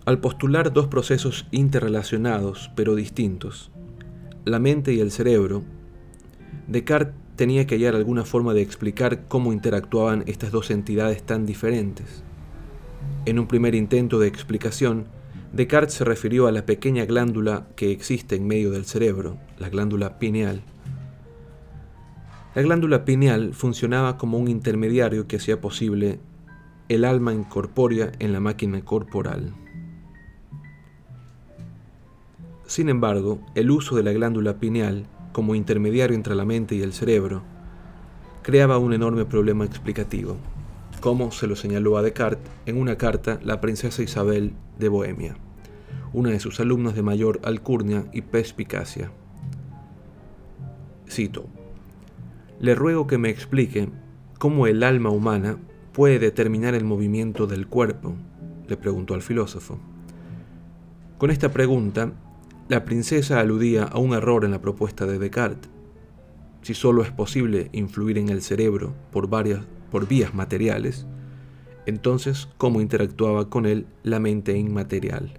Al 0.07 0.21
postular 0.21 0.73
dos 0.73 0.87
procesos 0.87 1.49
interrelacionados 1.51 2.71
pero 2.77 2.95
distintos, 2.95 3.73
la 4.45 4.61
mente 4.61 4.95
y 4.95 5.01
el 5.01 5.11
cerebro, 5.11 5.65
Descartes 6.69 7.26
tenía 7.37 7.67
que 7.67 7.77
hallar 7.77 7.95
alguna 7.95 8.25
forma 8.25 8.55
de 8.55 8.63
explicar 8.63 9.27
cómo 9.29 9.53
interactuaban 9.53 10.25
estas 10.27 10.51
dos 10.51 10.71
entidades 10.71 11.23
tan 11.23 11.47
diferentes. 11.47 12.23
En 13.27 13.39
un 13.39 13.47
primer 13.47 13.75
intento 13.75 14.19
de 14.19 14.29
explicación, 14.29 15.07
Descartes 15.53 15.95
se 15.95 16.05
refirió 16.05 16.47
a 16.47 16.53
la 16.53 16.67
pequeña 16.67 17.05
glándula 17.05 17.69
que 17.77 17.93
existe 17.93 18.37
en 18.37 18.47
medio 18.47 18.71
del 18.71 18.85
cerebro, 18.85 19.39
la 19.59 19.69
glándula 19.69 20.19
pineal. 20.19 20.63
La 22.55 22.63
glándula 22.63 23.05
pineal 23.05 23.55
funcionaba 23.55 24.17
como 24.17 24.39
un 24.39 24.49
intermediario 24.49 25.27
que 25.27 25.37
hacía 25.37 25.61
posible 25.61 26.19
el 26.89 27.05
alma 27.05 27.33
incorpórea 27.33 28.13
en 28.19 28.33
la 28.33 28.41
máquina 28.41 28.83
corporal. 28.85 29.55
Sin 32.67 32.89
embargo, 32.89 33.41
el 33.55 33.71
uso 33.71 33.95
de 33.95 34.03
la 34.03 34.13
glándula 34.13 34.59
pineal 34.59 35.07
como 35.37 35.55
intermediario 35.55 36.17
entre 36.17 36.35
la 36.35 36.47
mente 36.47 36.77
y 36.77 36.81
el 36.81 36.95
cerebro 36.95 37.43
creaba 38.43 38.79
un 38.79 38.95
enorme 38.95 39.27
problema 39.27 39.67
explicativo, 39.67 40.39
como 41.03 41.31
se 41.31 41.47
lo 41.47 41.57
señaló 41.57 41.99
a 41.99 42.03
Descartes 42.03 42.51
en 42.65 42.79
una 42.81 42.97
carta 42.97 43.39
la 43.45 43.61
princesa 43.61 44.03
Isabel 44.03 44.55
de 44.79 44.89
Bohemia, 44.89 45.37
una 46.15 46.31
de 46.31 46.41
sus 46.41 46.59
alumnas 46.59 46.95
de 46.95 47.03
mayor 47.03 47.41
alcurnia 47.45 48.07
y 48.15 48.23
perspicacia. 48.23 49.13
Cito, 51.07 51.45
Le 52.59 52.75
ruego 52.75 53.07
que 53.07 53.19
me 53.19 53.29
explique 53.29 53.91
cómo 54.39 54.67
el 54.67 54.83
alma 54.83 55.11
humana 55.11 55.59
puede 55.93 56.19
determinar 56.19 56.75
el 56.75 56.85
movimiento 56.85 57.47
del 57.47 57.67
cuerpo, 57.67 58.15
le 58.67 58.79
preguntó 58.79 59.13
al 59.13 59.21
filósofo. 59.21 59.79
Con 61.19 61.31
esta 61.31 61.51
pregunta, 61.51 62.15
la 62.69 62.85
princesa 62.85 63.39
aludía 63.39 63.85
a 63.85 63.99
un 63.99 64.13
error 64.13 64.45
en 64.45 64.51
la 64.51 64.61
propuesta 64.61 65.07
de 65.07 65.21
Descartes. 65.21 65.71
Si 66.63 66.75
solo 66.75 67.03
es 67.03 67.13
posible 67.13 67.71
influir 67.73 68.19
en 68.19 68.29
el 68.29 68.43
cerebro 68.43 68.93
por, 69.13 69.29
varias, 69.29 69.61
por 69.93 70.09
vías 70.09 70.35
materiales, 70.35 71.07
entonces 71.87 72.49
cómo 72.59 72.81
interactuaba 72.81 73.49
con 73.49 73.67
él 73.67 73.87
la 74.03 74.19
mente 74.19 74.59
inmaterial. 74.59 75.39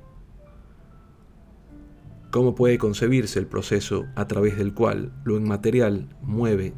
¿Cómo 2.31 2.55
puede 2.55 2.77
concebirse 2.77 3.39
el 3.39 3.47
proceso 3.47 4.05
a 4.15 4.25
través 4.27 4.57
del 4.57 4.73
cual 4.73 5.11
lo 5.25 5.35
inmaterial 5.35 6.07
mueve 6.21 6.73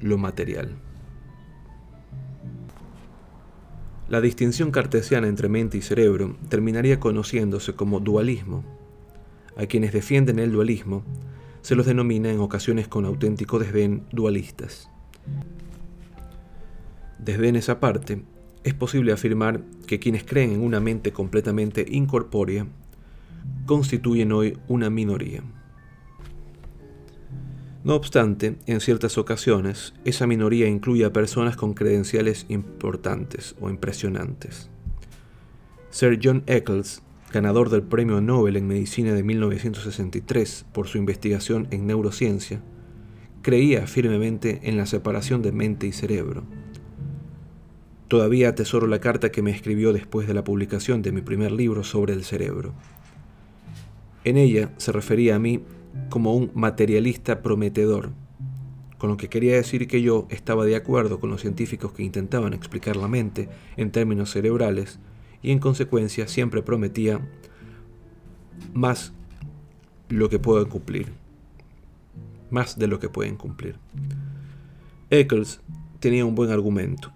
lo 0.00 0.18
material? 0.18 0.70
La 4.08 4.20
distinción 4.20 4.72
cartesiana 4.72 5.28
entre 5.28 5.48
mente 5.48 5.78
y 5.78 5.82
cerebro 5.82 6.36
terminaría 6.48 6.98
conociéndose 6.98 7.74
como 7.74 8.00
dualismo 8.00 8.75
a 9.56 9.66
quienes 9.66 9.92
defienden 9.92 10.38
el 10.38 10.52
dualismo, 10.52 11.04
se 11.62 11.74
los 11.74 11.86
denomina 11.86 12.30
en 12.30 12.40
ocasiones 12.40 12.88
con 12.88 13.04
auténtico 13.04 13.58
desdén 13.58 14.04
dualistas. 14.12 14.88
Desde 17.18 17.48
en 17.48 17.56
esa 17.56 17.80
parte, 17.80 18.22
es 18.62 18.74
posible 18.74 19.12
afirmar 19.12 19.62
que 19.86 19.98
quienes 19.98 20.24
creen 20.24 20.52
en 20.52 20.60
una 20.60 20.80
mente 20.80 21.12
completamente 21.12 21.84
incorpórea 21.88 22.66
constituyen 23.64 24.32
hoy 24.32 24.58
una 24.68 24.90
minoría. 24.90 25.42
No 27.84 27.94
obstante, 27.94 28.56
en 28.66 28.80
ciertas 28.80 29.16
ocasiones, 29.16 29.94
esa 30.04 30.26
minoría 30.26 30.66
incluye 30.66 31.04
a 31.04 31.12
personas 31.12 31.56
con 31.56 31.74
credenciales 31.74 32.44
importantes 32.48 33.54
o 33.60 33.70
impresionantes. 33.70 34.70
Sir 35.90 36.18
John 36.20 36.42
Eccles 36.46 37.02
ganador 37.32 37.70
del 37.70 37.82
Premio 37.82 38.20
Nobel 38.20 38.56
en 38.56 38.66
Medicina 38.66 39.12
de 39.12 39.22
1963 39.22 40.66
por 40.72 40.86
su 40.86 40.98
investigación 40.98 41.66
en 41.70 41.86
neurociencia, 41.86 42.62
creía 43.42 43.86
firmemente 43.86 44.60
en 44.64 44.76
la 44.76 44.86
separación 44.86 45.42
de 45.42 45.52
mente 45.52 45.86
y 45.86 45.92
cerebro. 45.92 46.44
Todavía 48.08 48.50
atesoro 48.50 48.86
la 48.86 49.00
carta 49.00 49.30
que 49.30 49.42
me 49.42 49.50
escribió 49.50 49.92
después 49.92 50.28
de 50.28 50.34
la 50.34 50.44
publicación 50.44 51.02
de 51.02 51.12
mi 51.12 51.22
primer 51.22 51.50
libro 51.50 51.82
sobre 51.82 52.12
el 52.12 52.24
cerebro. 52.24 52.72
En 54.24 54.36
ella 54.36 54.72
se 54.76 54.92
refería 54.92 55.36
a 55.36 55.38
mí 55.38 55.62
como 56.08 56.34
un 56.34 56.50
materialista 56.54 57.42
prometedor, 57.42 58.12
con 58.98 59.10
lo 59.10 59.16
que 59.16 59.28
quería 59.28 59.54
decir 59.54 59.88
que 59.88 60.02
yo 60.02 60.26
estaba 60.30 60.64
de 60.64 60.76
acuerdo 60.76 61.20
con 61.20 61.30
los 61.30 61.40
científicos 61.40 61.92
que 61.92 62.02
intentaban 62.02 62.52
explicar 62.52 62.96
la 62.96 63.08
mente 63.08 63.48
en 63.76 63.90
términos 63.90 64.30
cerebrales 64.30 64.98
y 65.46 65.52
en 65.52 65.60
consecuencia 65.60 66.26
siempre 66.26 66.60
prometía 66.60 67.20
más 68.74 69.12
lo 70.08 70.28
que 70.28 70.40
pueden 70.40 70.68
cumplir. 70.68 71.12
Más 72.50 72.80
de 72.80 72.88
lo 72.88 72.98
que 72.98 73.08
pueden 73.08 73.36
cumplir. 73.36 73.76
Eccles 75.08 75.60
tenía 76.00 76.24
un 76.24 76.34
buen 76.34 76.50
argumento. 76.50 77.12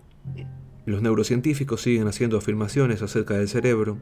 Los 0.86 1.02
neurocientíficos 1.02 1.82
siguen 1.82 2.06
haciendo 2.06 2.38
afirmaciones 2.38 3.02
acerca 3.02 3.34
del 3.34 3.48
cerebro 3.48 3.98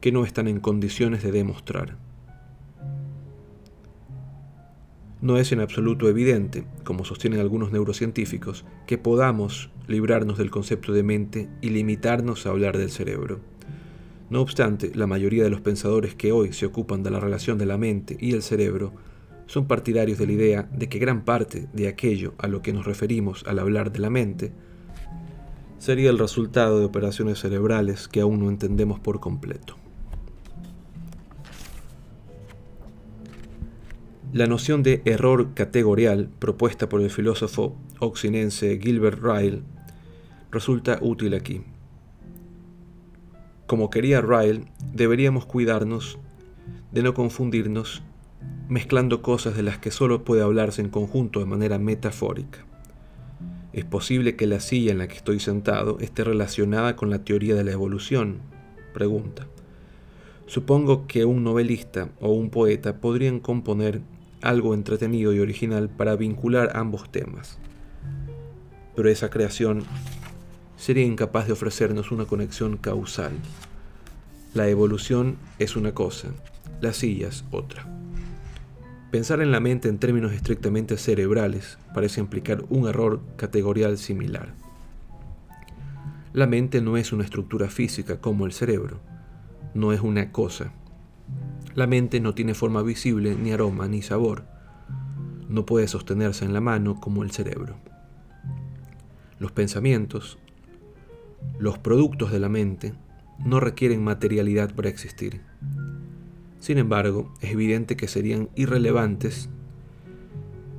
que 0.00 0.12
no 0.12 0.24
están 0.24 0.46
en 0.46 0.60
condiciones 0.60 1.24
de 1.24 1.32
demostrar. 1.32 1.96
No 5.20 5.38
es 5.38 5.50
en 5.50 5.58
absoluto 5.58 6.08
evidente, 6.08 6.64
como 6.84 7.04
sostienen 7.04 7.40
algunos 7.40 7.72
neurocientíficos, 7.72 8.64
que 8.86 8.96
podamos 8.96 9.70
librarnos 9.88 10.38
del 10.38 10.52
concepto 10.52 10.92
de 10.92 11.02
mente 11.02 11.48
y 11.60 11.70
limitarnos 11.70 12.46
a 12.46 12.50
hablar 12.50 12.78
del 12.78 12.92
cerebro. 12.92 13.55
No 14.28 14.40
obstante, 14.40 14.90
la 14.94 15.06
mayoría 15.06 15.44
de 15.44 15.50
los 15.50 15.60
pensadores 15.60 16.14
que 16.14 16.32
hoy 16.32 16.52
se 16.52 16.66
ocupan 16.66 17.02
de 17.02 17.10
la 17.10 17.20
relación 17.20 17.58
de 17.58 17.66
la 17.66 17.78
mente 17.78 18.16
y 18.20 18.32
el 18.32 18.42
cerebro 18.42 18.92
son 19.46 19.66
partidarios 19.66 20.18
de 20.18 20.26
la 20.26 20.32
idea 20.32 20.68
de 20.72 20.88
que 20.88 20.98
gran 20.98 21.24
parte 21.24 21.68
de 21.72 21.86
aquello 21.86 22.34
a 22.38 22.48
lo 22.48 22.62
que 22.62 22.72
nos 22.72 22.84
referimos 22.84 23.44
al 23.46 23.60
hablar 23.60 23.92
de 23.92 24.00
la 24.00 24.10
mente 24.10 24.52
sería 25.78 26.10
el 26.10 26.18
resultado 26.18 26.80
de 26.80 26.86
operaciones 26.86 27.38
cerebrales 27.38 28.08
que 28.08 28.20
aún 28.20 28.40
no 28.40 28.50
entendemos 28.50 28.98
por 28.98 29.20
completo. 29.20 29.76
La 34.32 34.48
noción 34.48 34.82
de 34.82 35.02
error 35.04 35.54
categorial 35.54 36.28
propuesta 36.40 36.88
por 36.88 37.00
el 37.00 37.10
filósofo 37.10 37.76
occinense 38.00 38.80
Gilbert 38.82 39.22
Ryle 39.22 39.62
resulta 40.50 40.98
útil 41.00 41.34
aquí. 41.34 41.62
Como 43.66 43.90
quería 43.90 44.20
Ryle, 44.20 44.64
deberíamos 44.92 45.44
cuidarnos 45.44 46.18
de 46.92 47.02
no 47.02 47.14
confundirnos 47.14 48.02
mezclando 48.68 49.22
cosas 49.22 49.56
de 49.56 49.64
las 49.64 49.78
que 49.78 49.90
solo 49.90 50.22
puede 50.22 50.42
hablarse 50.42 50.82
en 50.82 50.88
conjunto 50.88 51.40
de 51.40 51.46
manera 51.46 51.78
metafórica. 51.78 52.60
¿Es 53.72 53.84
posible 53.84 54.36
que 54.36 54.46
la 54.46 54.60
silla 54.60 54.92
en 54.92 54.98
la 54.98 55.08
que 55.08 55.16
estoy 55.16 55.40
sentado 55.40 55.98
esté 55.98 56.22
relacionada 56.22 56.94
con 56.94 57.10
la 57.10 57.24
teoría 57.24 57.56
de 57.56 57.64
la 57.64 57.72
evolución? 57.72 58.38
Pregunta. 58.94 59.46
Supongo 60.46 61.08
que 61.08 61.24
un 61.24 61.42
novelista 61.42 62.08
o 62.20 62.32
un 62.32 62.50
poeta 62.50 63.00
podrían 63.00 63.40
componer 63.40 64.00
algo 64.42 64.74
entretenido 64.74 65.32
y 65.32 65.40
original 65.40 65.88
para 65.88 66.14
vincular 66.14 66.70
ambos 66.76 67.10
temas. 67.10 67.58
Pero 68.94 69.10
esa 69.10 69.28
creación 69.28 69.82
sería 70.76 71.04
incapaz 71.04 71.46
de 71.46 71.52
ofrecernos 71.52 72.10
una 72.10 72.26
conexión 72.26 72.76
causal. 72.76 73.32
La 74.54 74.68
evolución 74.68 75.36
es 75.58 75.76
una 75.76 75.92
cosa, 75.92 76.28
las 76.80 76.96
sillas 76.96 77.44
otra. 77.50 77.86
Pensar 79.10 79.40
en 79.40 79.52
la 79.52 79.60
mente 79.60 79.88
en 79.88 79.98
términos 79.98 80.32
estrictamente 80.32 80.96
cerebrales 80.96 81.78
parece 81.94 82.20
implicar 82.20 82.64
un 82.68 82.88
error 82.88 83.20
categorial 83.36 83.98
similar. 83.98 84.52
La 86.32 86.46
mente 86.46 86.82
no 86.82 86.96
es 86.96 87.12
una 87.12 87.24
estructura 87.24 87.68
física 87.68 88.20
como 88.20 88.44
el 88.44 88.52
cerebro, 88.52 89.00
no 89.74 89.92
es 89.92 90.00
una 90.00 90.32
cosa. 90.32 90.72
La 91.74 91.86
mente 91.86 92.20
no 92.20 92.34
tiene 92.34 92.54
forma 92.54 92.82
visible, 92.82 93.36
ni 93.36 93.52
aroma, 93.52 93.88
ni 93.88 94.02
sabor. 94.02 94.44
No 95.48 95.64
puede 95.64 95.88
sostenerse 95.88 96.44
en 96.44 96.52
la 96.52 96.60
mano 96.60 97.00
como 97.00 97.22
el 97.22 97.30
cerebro. 97.30 97.76
Los 99.38 99.52
pensamientos, 99.52 100.38
Los 101.58 101.78
productos 101.78 102.32
de 102.32 102.40
la 102.40 102.48
mente 102.48 102.94
no 103.44 103.60
requieren 103.60 104.02
materialidad 104.04 104.74
para 104.74 104.88
existir. 104.88 105.40
Sin 106.60 106.78
embargo, 106.78 107.32
es 107.40 107.52
evidente 107.52 107.96
que 107.96 108.08
serían 108.08 108.48
irrelevantes 108.54 109.48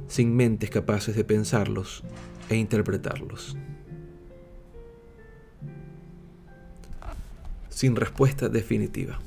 sin 0.07 0.35
mentes 0.35 0.69
capaces 0.69 1.15
de 1.15 1.23
pensarlos 1.23 2.03
e 2.49 2.55
interpretarlos. 2.55 3.57
Sin 7.69 7.95
respuesta 7.95 8.49
definitiva. 8.49 9.19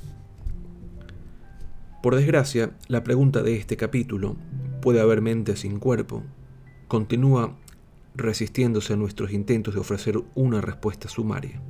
Por 2.01 2.15
desgracia, 2.15 2.71
la 2.87 3.03
pregunta 3.03 3.43
de 3.43 3.55
este 3.55 3.77
capítulo, 3.77 4.35
¿puede 4.81 4.99
haber 4.99 5.21
mente 5.21 5.55
sin 5.55 5.79
cuerpo?, 5.79 6.23
continúa 6.87 7.55
resistiéndose 8.15 8.93
a 8.93 8.97
nuestros 8.97 9.31
intentos 9.31 9.73
de 9.73 9.79
ofrecer 9.79 10.21
una 10.35 10.61
respuesta 10.61 11.09
sumaria. 11.09 11.61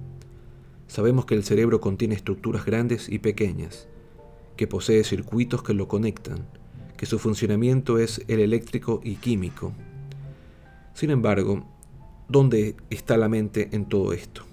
Sabemos 0.88 1.26
que 1.26 1.36
el 1.36 1.44
cerebro 1.44 1.80
contiene 1.80 2.16
estructuras 2.16 2.66
grandes 2.66 3.10
y 3.10 3.20
pequeñas, 3.20 3.88
que 4.58 4.68
posee 4.68 5.04
circuitos 5.04 5.64
que 5.64 5.74
lo 5.74 5.88
conectan, 5.88 6.46
que 6.98 7.06
su 7.06 7.20
funcionamiento 7.20 7.98
es 7.98 8.24
el 8.28 8.40
eléctrico 8.40 9.02
y 9.04 9.16
químico. 9.16 9.74
Sin 10.94 11.10
embargo, 11.10 11.66
¿dónde 12.28 12.76
está 12.90 13.18
la 13.18 13.30
mente 13.30 13.70
en 13.72 13.86
todo 13.86 14.14
esto? 14.14 14.44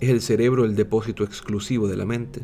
¿Es 0.00 0.10
el 0.10 0.20
cerebro 0.20 0.64
el 0.64 0.76
depósito 0.76 1.24
exclusivo 1.24 1.88
de 1.88 1.96
la 1.96 2.04
mente? 2.04 2.42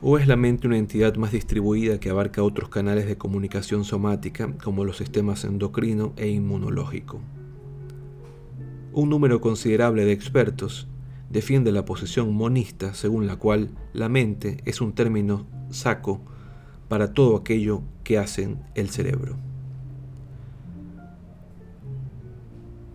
¿O 0.00 0.16
es 0.16 0.28
la 0.28 0.36
mente 0.36 0.68
una 0.68 0.78
entidad 0.78 1.16
más 1.16 1.32
distribuida 1.32 1.98
que 1.98 2.08
abarca 2.08 2.44
otros 2.44 2.68
canales 2.68 3.06
de 3.06 3.18
comunicación 3.18 3.82
somática 3.82 4.54
como 4.62 4.84
los 4.84 4.98
sistemas 4.98 5.42
endocrino 5.42 6.12
e 6.16 6.28
inmunológico? 6.28 7.20
Un 8.92 9.08
número 9.08 9.40
considerable 9.40 10.04
de 10.04 10.12
expertos 10.12 10.86
defiende 11.30 11.72
la 11.72 11.84
posición 11.84 12.32
monista 12.32 12.94
según 12.94 13.26
la 13.26 13.36
cual 13.36 13.70
la 13.92 14.08
mente 14.08 14.58
es 14.66 14.80
un 14.80 14.92
término 14.92 15.48
saco 15.70 16.20
para 16.86 17.12
todo 17.12 17.36
aquello 17.36 17.82
que 18.04 18.18
hacen 18.18 18.60
el 18.76 18.90
cerebro. 18.90 19.36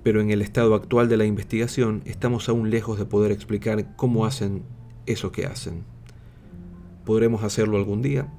Pero 0.04 0.22
en 0.22 0.32
el 0.32 0.42
estado 0.42 0.74
actual 0.74 1.10
de 1.10 1.18
la 1.18 1.26
investigación 1.26 2.02
estamos 2.06 2.48
aún 2.48 2.70
lejos 2.70 2.98
de 2.98 3.06
poder 3.06 3.34
explicar 3.34 3.94
cómo 3.98 4.26
hacen 4.26 4.64
eso 5.06 5.34
que 5.34 5.46
hacen. 5.46 5.93
¿Podremos 7.06 7.44
hacerlo 7.44 7.78
algún 7.78 8.02
día? 8.02 8.34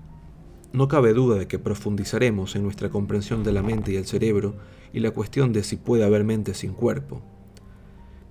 No 0.72 0.88
cabe 0.88 1.12
duda 1.12 1.36
de 1.36 1.46
que 1.46 1.58
profundizaremos 1.58 2.56
en 2.56 2.62
nuestra 2.62 2.90
comprensión 2.90 3.44
de 3.44 3.52
la 3.52 3.62
mente 3.62 3.92
y 3.92 3.96
el 3.96 4.06
cerebro 4.06 4.56
y 4.92 5.00
la 5.00 5.10
cuestión 5.10 5.52
de 5.52 5.62
si 5.62 5.76
puede 5.76 6.04
haber 6.04 6.24
mente 6.24 6.54
sin 6.54 6.72
cuerpo 6.72 7.22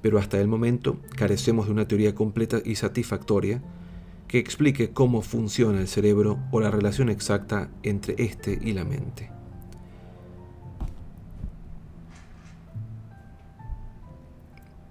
pero 0.03 0.19
hasta 0.19 0.39
el 0.39 0.49
momento 0.49 0.97
carecemos 1.15 1.65
de 1.65 1.71
una 1.71 1.87
teoría 1.87 2.13
completa 2.13 2.57
y 2.63 2.75
satisfactoria 2.75 3.63
que 4.27 4.37
explique 4.37 4.91
cómo 4.91 5.21
funciona 5.21 5.79
el 5.79 5.87
cerebro 5.87 6.39
o 6.51 6.59
la 6.59 6.69
relación 6.69 7.07
exacta 7.07 7.71
entre 7.83 8.21
éste 8.21 8.59
y 8.61 8.73
la 8.73 8.83
mente. 8.83 9.31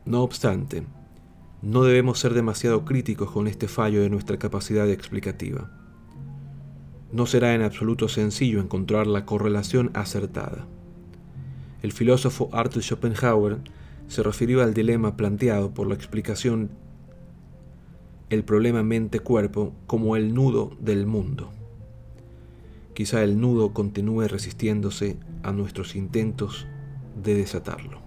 No 0.07 0.23
obstante, 0.23 0.83
no 1.63 1.85
debemos 1.85 2.19
ser 2.19 2.35
demasiado 2.35 2.85
críticos 2.85 3.31
con 3.31 3.47
este 3.47 3.69
fallo 3.69 4.03
de 4.03 4.11
nuestra 4.11 4.37
capacidad 4.37 4.91
explicativa. 4.91 5.71
No 7.13 7.27
será 7.27 7.55
en 7.55 7.63
absoluto 7.63 8.09
sencillo 8.09 8.61
encontrar 8.61 9.07
la 9.07 9.25
correlación 9.25 9.91
acertada. 9.95 10.67
El 11.83 11.93
filósofo 11.93 12.49
Arthur 12.53 12.83
Schopenhauer 12.83 13.59
se 14.09 14.25
refirió 14.25 14.63
al 14.63 14.75
dilema 14.75 15.17
planteado 15.17 15.73
por 15.73 15.87
la 15.87 15.95
explicación 15.95 16.71
el 18.29 18.43
problema 18.43 18.83
mente-cuerpo 18.83 19.73
como 19.87 20.17
el 20.17 20.35
nudo 20.35 20.77
del 20.81 21.07
mundo. 21.07 21.51
Quizá 22.95 23.23
el 23.23 23.41
nudo 23.41 23.73
continúe 23.73 24.27
resistiéndose 24.27 25.17
a 25.45 25.53
nuestros 25.53 25.95
intentos 25.95 26.67
de 27.23 27.35
desatarlo. 27.35 28.02